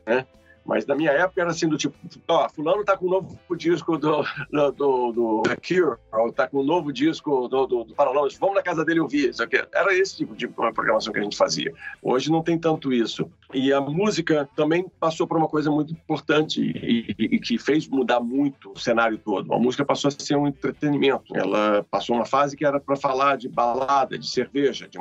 [0.06, 0.26] Né?
[0.64, 1.94] Mas na minha época era assim, do tipo,
[2.28, 6.60] ó, fulano tá com um novo disco do, do, do, do Cure, ou tá com
[6.60, 9.30] um novo disco do, do, do Paralamas, vamos na casa dele ouvir.
[9.30, 9.62] Isso aqui.
[9.72, 11.72] Era esse tipo de programação que a gente fazia.
[12.02, 13.30] Hoje não tem tanto isso.
[13.52, 17.86] E a música também passou por uma coisa muito importante e, e, e que fez
[17.86, 19.52] mudar muito o cenário todo.
[19.52, 21.36] A música passou a ser um entretenimento.
[21.36, 24.98] Ela passou uma fase que era para falar de balada, de cerveja, de,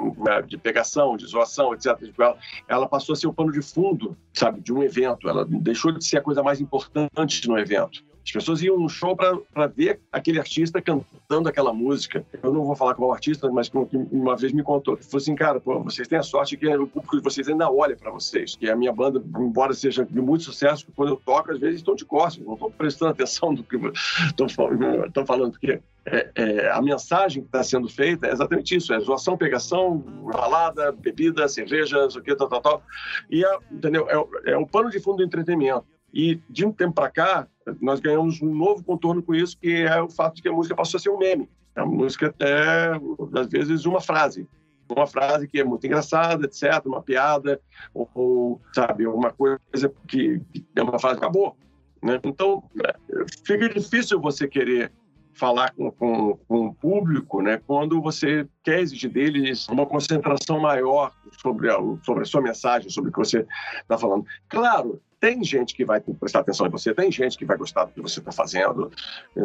[0.48, 1.98] de pegação, de zoação, etc.
[2.68, 5.28] Ela passou a ser o pano de fundo, sabe, de um evento.
[5.30, 8.04] Ela deixou de ser a coisa mais importante no evento.
[8.26, 12.26] As pessoas iam no show para ver aquele artista cantando aquela música.
[12.42, 13.70] Eu não vou falar qual artista, mas
[14.12, 14.96] uma vez me contou.
[14.98, 17.96] Falou assim, cara, pô, vocês têm a sorte que o público de vocês ainda olha
[17.98, 18.56] para vocês.
[18.56, 21.96] Que a minha banda, embora seja de muito sucesso, quando eu toco, às vezes estão
[21.96, 23.76] de costas, não estão prestando atenção no que
[24.26, 25.52] estão falando.
[25.52, 29.98] Porque é, é, a mensagem que está sendo feita é exatamente isso: é zoação, pegação,
[29.98, 32.84] balada, bebida, cerveja, isso aqui, tal, tal, tal.
[33.30, 34.08] E, a, entendeu?
[34.10, 35.86] É, é o pano de fundo do entretenimento.
[36.14, 37.48] E de um tempo para cá,
[37.82, 40.76] nós ganhamos um novo contorno com isso, que é o fato de que a música
[40.76, 41.50] passou a ser um meme.
[41.76, 42.92] A música é,
[43.40, 44.48] às vezes, uma frase.
[44.88, 47.60] Uma frase que é muito engraçada, etc., uma piada,
[47.94, 50.40] ou, ou sabe, uma coisa que,
[50.76, 51.58] é uma frase acabou.
[52.02, 52.20] Né?
[52.24, 52.96] Então, é,
[53.44, 54.92] fica difícil você querer
[55.34, 61.12] falar com, com, com, o público, né, quando você quer exigir deles uma concentração maior
[61.42, 63.46] sobre a, sobre a sua mensagem, sobre o que você
[63.82, 64.26] está falando.
[64.48, 67.94] Claro, tem gente que vai prestar atenção em você, tem gente que vai gostar do
[67.94, 68.92] que você está fazendo,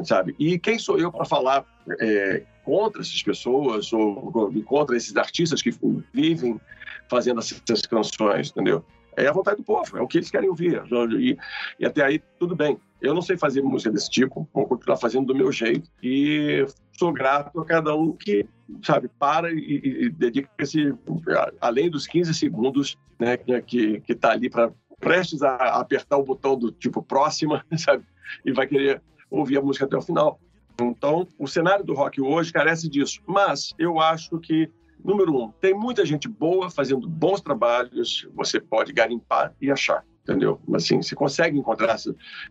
[0.03, 0.35] sabe?
[0.37, 1.65] E quem sou eu para falar
[2.01, 5.71] é, contra essas pessoas ou contra esses artistas que
[6.13, 6.61] vivem
[7.09, 8.85] fazendo essas canções, entendeu?
[9.17, 10.83] É a vontade do povo, é o que eles querem ouvir.
[11.17, 11.39] E,
[11.79, 12.77] e até aí, tudo bem.
[13.01, 16.67] Eu não sei fazer música desse tipo, vou continuar fazendo do meu jeito e
[16.99, 18.45] sou grato a cada um que,
[18.83, 20.93] sabe, para e, e dedica-se,
[21.61, 26.71] além dos 15 segundos né, que está ali para prestes a apertar o botão do
[26.71, 28.05] tipo próxima, sabe?
[28.45, 30.41] E vai querer ouvir a música até o final.
[30.81, 33.21] Então, o cenário do rock hoje carece disso.
[33.27, 34.71] Mas eu acho que,
[35.05, 40.05] número um, tem muita gente boa fazendo bons trabalhos, você pode garimpar e achar.
[40.23, 40.61] Entendeu?
[40.75, 41.97] Assim, você consegue encontrar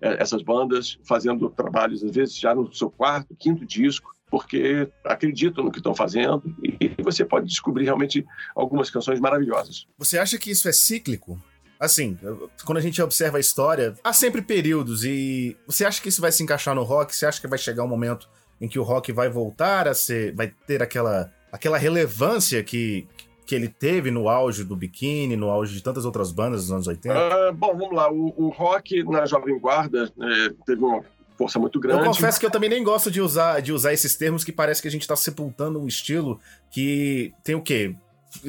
[0.01, 5.63] eh, essas bandas fazendo trabalhos, às vezes, já no seu quarto, quinto disco, porque acreditam
[5.63, 8.25] no que estão fazendo e você pode descobrir realmente
[8.55, 9.85] algumas canções maravilhosas.
[9.97, 11.39] Você acha que isso é cíclico?
[11.79, 12.17] Assim,
[12.65, 16.31] quando a gente observa a história, há sempre períodos e você acha que isso vai
[16.31, 17.15] se encaixar no rock?
[17.15, 18.27] Você acha que vai chegar um momento
[18.59, 23.07] em que o rock vai voltar a ser, vai ter aquela, aquela relevância que,
[23.45, 26.87] que ele teve no auge do Biquíni, no auge de tantas outras bandas dos anos
[26.87, 27.17] 80?
[27.17, 28.11] Ah, bom, vamos lá.
[28.11, 31.03] O, o rock na Jovem Guarda é, teve uma
[31.37, 32.01] força muito grande.
[32.01, 34.81] Eu confesso que eu também nem gosto de usar, de usar esses termos que parece
[34.81, 36.39] que a gente está sepultando um estilo
[36.71, 37.95] que tem o quê?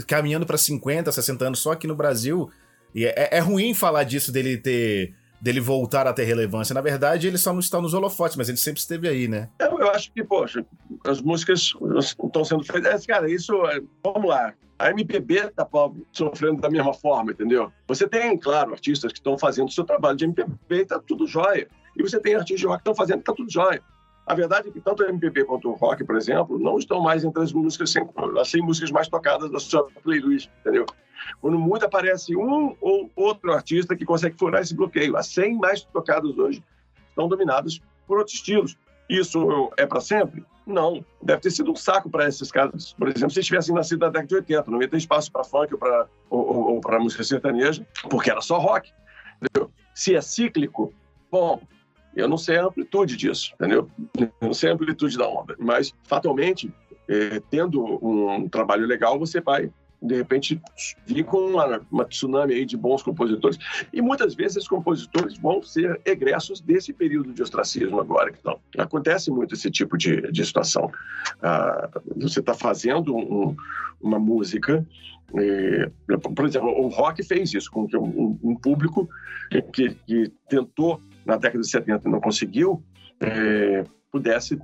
[0.07, 2.51] Caminhando para 50, 60 anos só aqui no Brasil.
[2.95, 6.75] E é, é ruim falar disso dele ter dele voltar a ter relevância.
[6.75, 9.49] Na verdade, ele só não está nos holofotes, mas ele sempre esteve aí, né?
[9.61, 10.67] Eu, eu acho que, poxa,
[11.07, 11.73] as músicas
[12.25, 13.07] estão sendo feitas.
[13.07, 13.55] Cara, isso.
[13.67, 14.53] é- Vamos lá.
[14.79, 15.67] A MPB tá
[16.13, 17.73] sofrendo da mesma forma, entendeu?
[17.87, 21.27] Você tem, claro, artistas que estão fazendo o seu trabalho de MPB e tá tudo
[21.27, 21.69] jóia.
[21.97, 23.83] E você tem artistas de rock que estão fazendo e tá tudo jóia.
[24.27, 27.25] A verdade é que tanto a MPB quanto o rock, por exemplo, não estão mais
[27.25, 28.09] entre as músicas, 100,
[28.41, 30.85] as 100 músicas mais tocadas da sua playlist, entendeu?
[31.41, 35.17] Quando muito aparece um ou outro artista que consegue furar esse bloqueio.
[35.17, 36.63] As 100 mais tocadas hoje
[37.09, 38.77] estão dominadas por outros estilos.
[39.09, 40.45] Isso é para sempre?
[40.67, 41.05] Não.
[41.23, 42.93] Deve ter sido um saco para esses caras.
[42.93, 45.45] Por exemplo, se eles tivessem nascido na década de 80, não ia ter espaço para
[45.45, 48.93] funk ou para ou, ou, música sertaneja, porque era só rock.
[49.41, 49.71] Entendeu?
[49.95, 50.93] Se é cíclico,
[51.31, 51.61] bom,
[52.15, 53.91] eu não sei a amplitude disso, entendeu?
[54.19, 56.73] Eu não sei a amplitude da onda, mas fatalmente,
[57.09, 59.71] eh, tendo um trabalho legal, você vai
[60.01, 60.61] de repente
[61.07, 63.59] vir com uma, uma tsunami aí de bons compositores
[63.93, 68.61] e muitas vezes esses compositores vão ser egressos desse período de ostracismo agora que estão.
[68.77, 70.91] Acontece muito esse tipo de, de situação.
[71.43, 73.57] Ah, você está fazendo um-
[74.01, 74.87] uma música
[75.37, 75.91] eh,
[76.35, 79.09] por exemplo, o rock fez isso com um, um público
[79.75, 82.83] que, que- tentou na década de 70 e não conseguiu,
[83.21, 84.59] eh, pudesse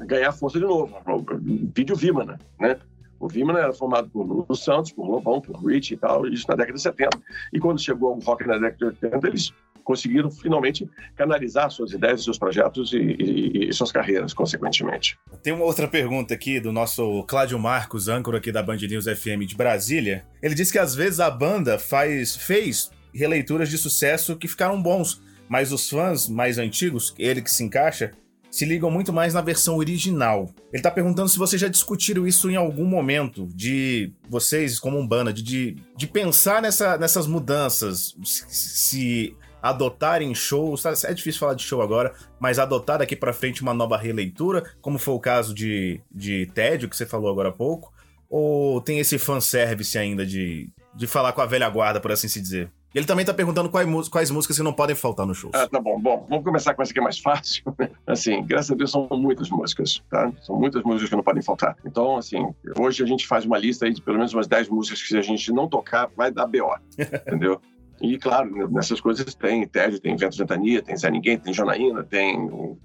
[0.00, 0.96] ganhar força de novo.
[1.06, 2.78] O vídeo Vimana, né?
[3.18, 6.54] O Vimana era formado por Lulu Santos, por Lobão, por Rich e tal, isso na
[6.54, 7.18] década de 70.
[7.52, 9.52] E quando chegou o rock na década de 80, eles
[9.82, 15.16] conseguiram finalmente canalizar suas ideias, seus projetos e, e- e suas carreiras, consequentemente.
[15.42, 19.46] Tem uma outra pergunta aqui do nosso Cláudio Marcos, âncora aqui da Band News FM
[19.46, 20.24] de Brasília.
[20.42, 25.22] Ele diz que às vezes a banda faz, fez releituras de sucesso que ficaram bons,
[25.48, 28.10] mas os fãs mais antigos, ele que se encaixa,
[28.56, 30.48] se ligam muito mais na versão original.
[30.72, 35.06] Ele tá perguntando se vocês já discutiram isso em algum momento, de vocês, como um
[35.06, 40.86] banda, de, de, de pensar nessa, nessas mudanças, se, adotarem shows.
[41.04, 44.98] É difícil falar de show agora, mas adotar daqui pra frente uma nova releitura, como
[44.98, 47.92] foi o caso de, de Tédio, que você falou agora há pouco?
[48.26, 52.40] Ou tem esse fanservice ainda de, de falar com a velha guarda, por assim se
[52.40, 52.70] dizer?
[52.96, 55.52] Ele também tá perguntando quais, quais músicas que não podem faltar nos shows.
[55.54, 56.00] Ah, tá bom.
[56.00, 57.62] Bom, vamos começar com essa que é mais fácil.
[58.06, 60.32] Assim, graças a Deus são muitas músicas, tá?
[60.40, 61.76] São muitas músicas que não podem faltar.
[61.84, 65.02] Então, assim, hoje a gente faz uma lista aí de pelo menos umas 10 músicas
[65.02, 67.60] que se a gente não tocar, vai dar BO, entendeu?
[68.00, 72.36] E, claro, nessas coisas tem Tédio, tem Vento Ventania, tem Zé Ninguém, tem Janaína, tem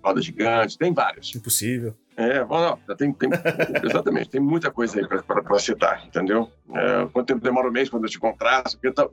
[0.03, 1.35] Roda Gigante, tem vários.
[1.35, 1.93] Impossível.
[2.15, 3.29] É, bom, não, tem, tem-
[3.83, 6.49] exatamente, tem muita coisa aí para citar, entendeu?
[6.73, 8.77] É, quanto tempo demora um mês quando eu te contrasto?
[8.83, 9.09] Então,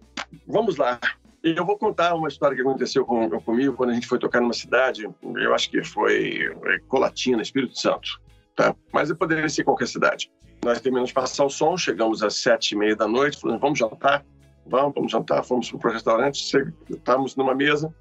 [0.46, 0.98] vamos lá.
[1.42, 4.40] E Eu vou contar uma história que aconteceu com, comigo quando a gente foi tocar
[4.40, 8.20] numa cidade, eu acho que foi é, Colatina, Espírito Santo,
[8.56, 8.74] tá?
[8.92, 10.30] Mas poderia ser qualquer cidade.
[10.64, 13.78] Nós terminamos de passar o som, chegamos às sete e meia da noite, falamos, vamos
[13.78, 14.24] jantar?
[14.68, 17.92] Vamos, vamos jantar, fomos para o restaurante, estávamos numa mesa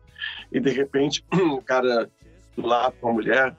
[0.51, 2.09] e de repente o cara
[2.57, 3.55] lá com a mulher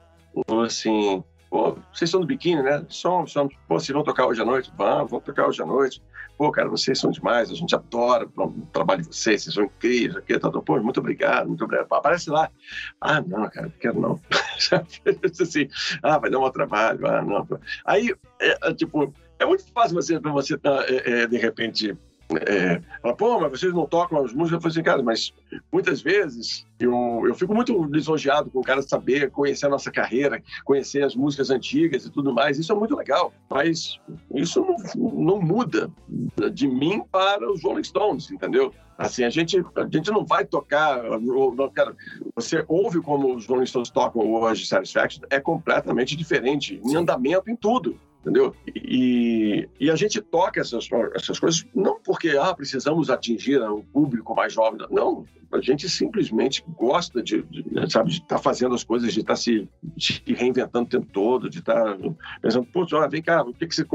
[0.47, 2.85] falou assim, pô, vocês são do biquíni, né?
[2.89, 3.53] Somos, somos.
[3.67, 4.71] Pô, vocês vão tocar hoje à noite?
[4.77, 6.01] Vamos, vamos tocar hoje à noite.
[6.37, 10.15] Pô, cara, vocês são demais, a gente adora o trabalho de vocês, vocês são incríveis,
[10.15, 11.91] aqui, tá, pô, muito obrigado, muito obrigado.
[11.91, 12.49] Aparece lá.
[13.01, 14.21] Ah, não, cara, não quero não.
[15.41, 15.67] assim,
[16.01, 17.45] ah, vai dar um trabalho, ah, não.
[17.83, 21.97] Aí, é, é, tipo, é muito fácil você, você tá, é, de repente,
[22.45, 24.51] é, falar, pô, mas vocês não tocam as músicas.
[24.51, 25.33] Eu falei assim, cara, mas
[25.71, 30.41] muitas vezes eu, eu fico muito lisonjeado com o cara saber, conhecer a nossa carreira,
[30.63, 32.59] conhecer as músicas antigas e tudo mais.
[32.59, 33.99] Isso é muito legal, mas
[34.35, 34.75] isso não,
[35.11, 35.89] não muda
[36.53, 38.73] de mim para os Rolling Stones, entendeu?
[38.97, 41.01] Assim, a gente, a gente não vai tocar.
[41.19, 41.95] não, Cara,
[42.35, 47.55] você ouve como os Rolling Stones tocam hoje Satisfaction, é completamente diferente, em andamento, em
[47.55, 48.53] tudo entendeu?
[48.75, 54.35] E, e a gente toca essas, essas coisas não porque ah, precisamos atingir o público
[54.35, 55.25] mais jovem, não.
[55.51, 59.33] A gente simplesmente gosta de, de sabe, de estar tá fazendo as coisas, de estar
[59.33, 59.67] tá se,
[59.97, 61.97] se, reinventando o tempo todo, de estar tá
[62.39, 63.85] pensando, pô, vem cá, o que, que você.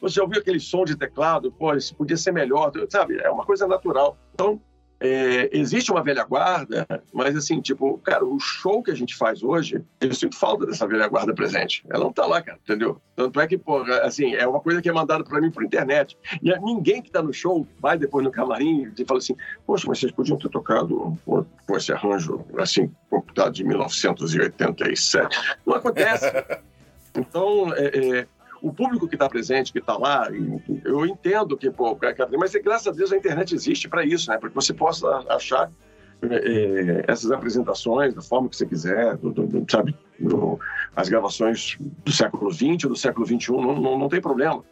[0.00, 1.50] Você ouviu aquele som de teclado?
[1.50, 3.18] Pô, isso podia ser melhor, sabe?
[3.18, 4.16] É uma coisa natural.
[4.32, 4.60] Então,
[5.02, 9.42] é, existe uma velha guarda, mas assim, tipo, cara, o show que a gente faz
[9.42, 11.84] hoje, eu sinto falta dessa velha guarda presente.
[11.90, 13.02] Ela não tá lá, cara, entendeu?
[13.16, 13.60] Tanto é que,
[14.04, 16.16] assim, é uma coisa que é mandada para mim por internet.
[16.40, 19.34] E ninguém que tá no show vai depois no camarim e fala assim,
[19.66, 25.56] poxa, mas vocês podiam ter tocado com esse arranjo, assim, computado de 1987.
[25.66, 26.26] Não acontece.
[27.14, 28.26] Então, é, é,
[28.62, 30.28] o público que está presente, que está lá,
[30.84, 31.98] eu entendo que, pô,
[32.38, 34.38] mas graças a Deus a internet existe para isso, né?
[34.38, 35.70] Para que você possa achar
[36.22, 39.96] é, essas apresentações da forma que você quiser, do, do, sabe?
[40.18, 40.60] Do,
[40.94, 44.64] as gravações do século XX do século XXI, não, não, não tem problema.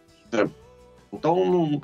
[1.12, 1.82] Então,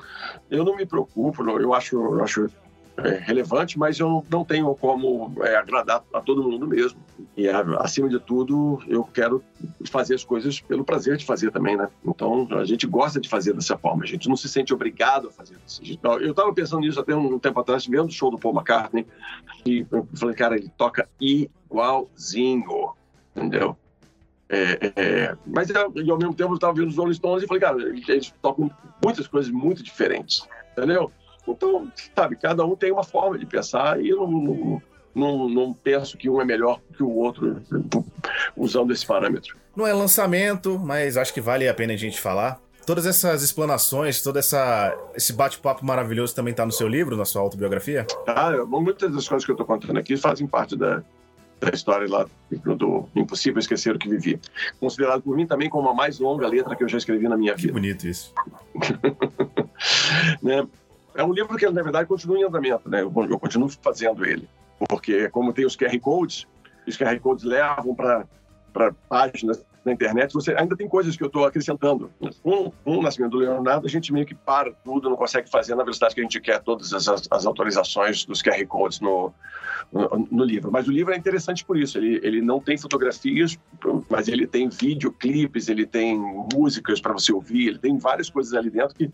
[0.49, 2.49] eu não me preocupo, eu acho, eu acho
[2.97, 6.99] é, relevante, mas eu não tenho como é, agradar a todo mundo mesmo.
[7.35, 7.47] E,
[7.79, 9.43] acima de tudo, eu quero
[9.85, 11.87] fazer as coisas pelo prazer de fazer também, né?
[12.03, 15.31] Então, a gente gosta de fazer dessa forma, a gente não se sente obrigado a
[15.31, 15.57] fazer
[16.21, 19.05] Eu estava pensando nisso até um tempo atrás, vendo o show do Paul McCartney,
[19.65, 22.93] e eu falei, cara, ele toca igualzinho,
[23.35, 23.77] entendeu?
[24.49, 27.77] É, é, mas ao mesmo tempo eu estava vendo os Rolling Stones e falei, cara,
[27.83, 28.71] eles tocam
[29.03, 31.11] muitas coisas muito diferentes, entendeu?
[31.47, 34.81] Então, sabe, cada um tem uma forma de pensar e eu não,
[35.15, 37.61] não, não penso que um é melhor que o outro
[38.55, 39.55] usando esse parâmetro.
[39.75, 42.59] Não é lançamento, mas acho que vale a pena a gente falar.
[42.85, 47.41] Todas essas explanações, todo essa, esse bate-papo maravilhoso também está no seu livro, na sua
[47.41, 48.07] autobiografia?
[48.25, 51.03] Ah, muitas das coisas que eu estou contando aqui fazem parte da,
[51.59, 54.39] da história lá do Impossível Esquecer o que Vivi.
[54.79, 57.55] Considerado por mim também como a mais longa letra que eu já escrevi na minha
[57.55, 57.67] vida.
[57.67, 58.33] Que bonito isso.
[60.41, 60.65] né?
[61.17, 63.01] É um livro que, na verdade, continua em andamento, né?
[63.01, 64.47] Eu, eu continuo fazendo ele.
[64.87, 66.45] Porque, como tem os QR Codes,
[66.87, 71.45] os QR Codes levam para páginas na internet, você ainda tem coisas que eu estou
[71.45, 72.11] acrescentando.
[72.43, 75.83] Com, o nascimento do Leonardo, a gente meio que para tudo, não consegue fazer na
[75.83, 79.33] velocidade que a gente quer todas as, as autorizações dos QR Codes no,
[79.91, 80.71] no, no, livro.
[80.71, 81.97] Mas o livro é interessante por isso.
[81.97, 83.57] Ele, ele não tem fotografias,
[84.07, 86.15] mas ele tem videoclipes, ele tem
[86.53, 89.09] músicas para você ouvir, ele tem várias coisas ali dentro que,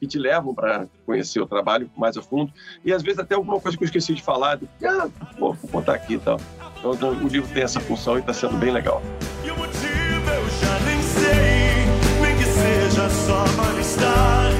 [0.00, 2.52] que te levam para conhecer o trabalho mais a fundo.
[2.84, 5.08] E às vezes até alguma coisa que eu esqueci de falar, de, ah,
[5.38, 6.40] vou, vou botar aqui e tal.
[6.84, 9.02] Então, o livro tem essa função e está sendo bem legal.
[9.42, 11.86] E o motivo eu já nem sei,
[12.20, 14.50] nem que seja só para estar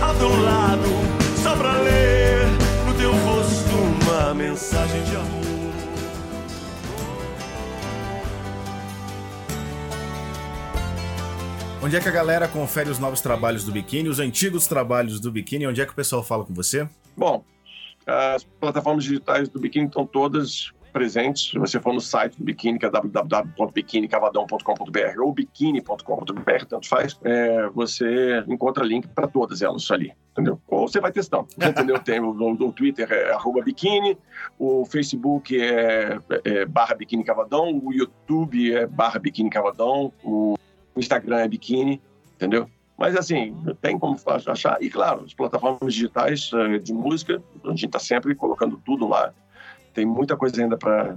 [0.00, 0.88] ao teu lado,
[1.42, 2.46] só para ler
[2.86, 4.85] no teu rosto uma mensagem
[11.86, 15.30] Onde é que a galera confere os novos trabalhos do Biquíni, os antigos trabalhos do
[15.30, 15.68] Biquíni?
[15.68, 16.88] Onde é que o pessoal fala com você?
[17.16, 17.44] Bom,
[18.04, 21.50] as plataformas digitais do Biquíni estão todas presentes.
[21.50, 27.68] Se você for no site do Biquíni, que é www.biquinicavadão.com.br ou biquini.com.br, tanto faz, é,
[27.68, 30.60] você encontra link para todas elas ali, entendeu?
[30.66, 32.00] Ou você vai testando, entendeu?
[32.00, 34.18] Tem o, o, Twitter é arroba biquíni,
[34.58, 40.56] o Facebook é, é barra biquíni cavadão, o YouTube é barra biquíni cavadão, o
[41.00, 42.00] Instagram é biquíni,
[42.34, 42.68] entendeu?
[42.96, 44.16] Mas, assim, tem como
[44.48, 44.82] achar.
[44.82, 49.32] E, claro, as plataformas digitais é, de música, a gente está sempre colocando tudo lá
[49.96, 51.16] tem muita coisa ainda para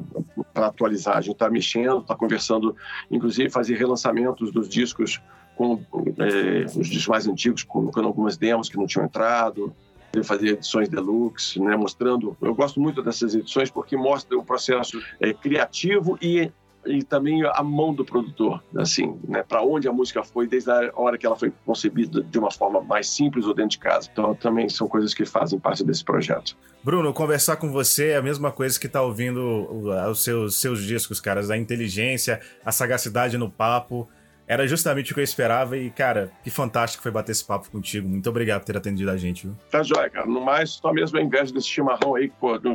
[0.56, 1.18] atualizar.
[1.18, 2.74] A gente está mexendo, está conversando,
[3.12, 5.22] inclusive fazer relançamentos dos discos
[5.58, 5.84] com
[6.18, 9.76] é, os discos mais antigos, colocando algumas demos que não tinham entrado,
[10.24, 12.38] fazer edições deluxe, né, mostrando.
[12.42, 16.50] Eu gosto muito dessas edições porque mostra o processo é, criativo e
[16.86, 20.92] e também a mão do produtor, assim, né, para onde a música foi desde a
[20.96, 24.10] hora que ela foi concebida de uma forma mais simples ou dentro de casa.
[24.12, 26.58] Então, também são coisas que fazem parte desse projeto.
[26.84, 29.68] Bruno, conversar com você é a mesma coisa que tá ouvindo
[30.10, 34.08] os seus, seus discos, caras, a inteligência, a sagacidade no papo.
[34.50, 38.10] Era justamente o que eu esperava e, cara, que fantástico foi bater esse papo contigo.
[38.10, 39.56] Muito obrigado por ter atendido a gente, viu?
[39.70, 40.26] Tá jóia, cara.
[40.26, 42.56] No mais, só mesmo a inveja desse chimarrão aí, pô.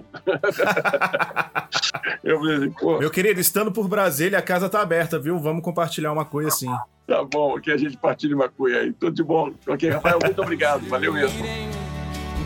[2.22, 3.00] eu falei, pô.
[3.00, 5.36] Meu querido, estando por Brasília, a casa tá aberta, viu?
[5.40, 6.70] Vamos compartilhar uma coisa assim.
[7.08, 8.92] Tá bom, que a gente partilha uma coisa aí.
[8.92, 9.52] Tudo de bom.
[9.66, 10.86] Ok, Rafael, muito obrigado.
[10.88, 11.44] Valeu mesmo.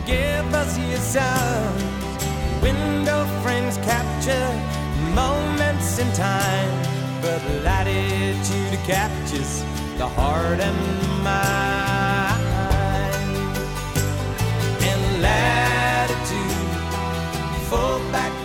[0.07, 1.83] Give us your sound.
[2.63, 4.33] Window frames capture
[5.13, 7.08] moments in time.
[7.21, 9.63] but latitude captures
[9.97, 12.43] the heart and mind.
[14.81, 16.71] And latitude,
[17.69, 18.38] full back.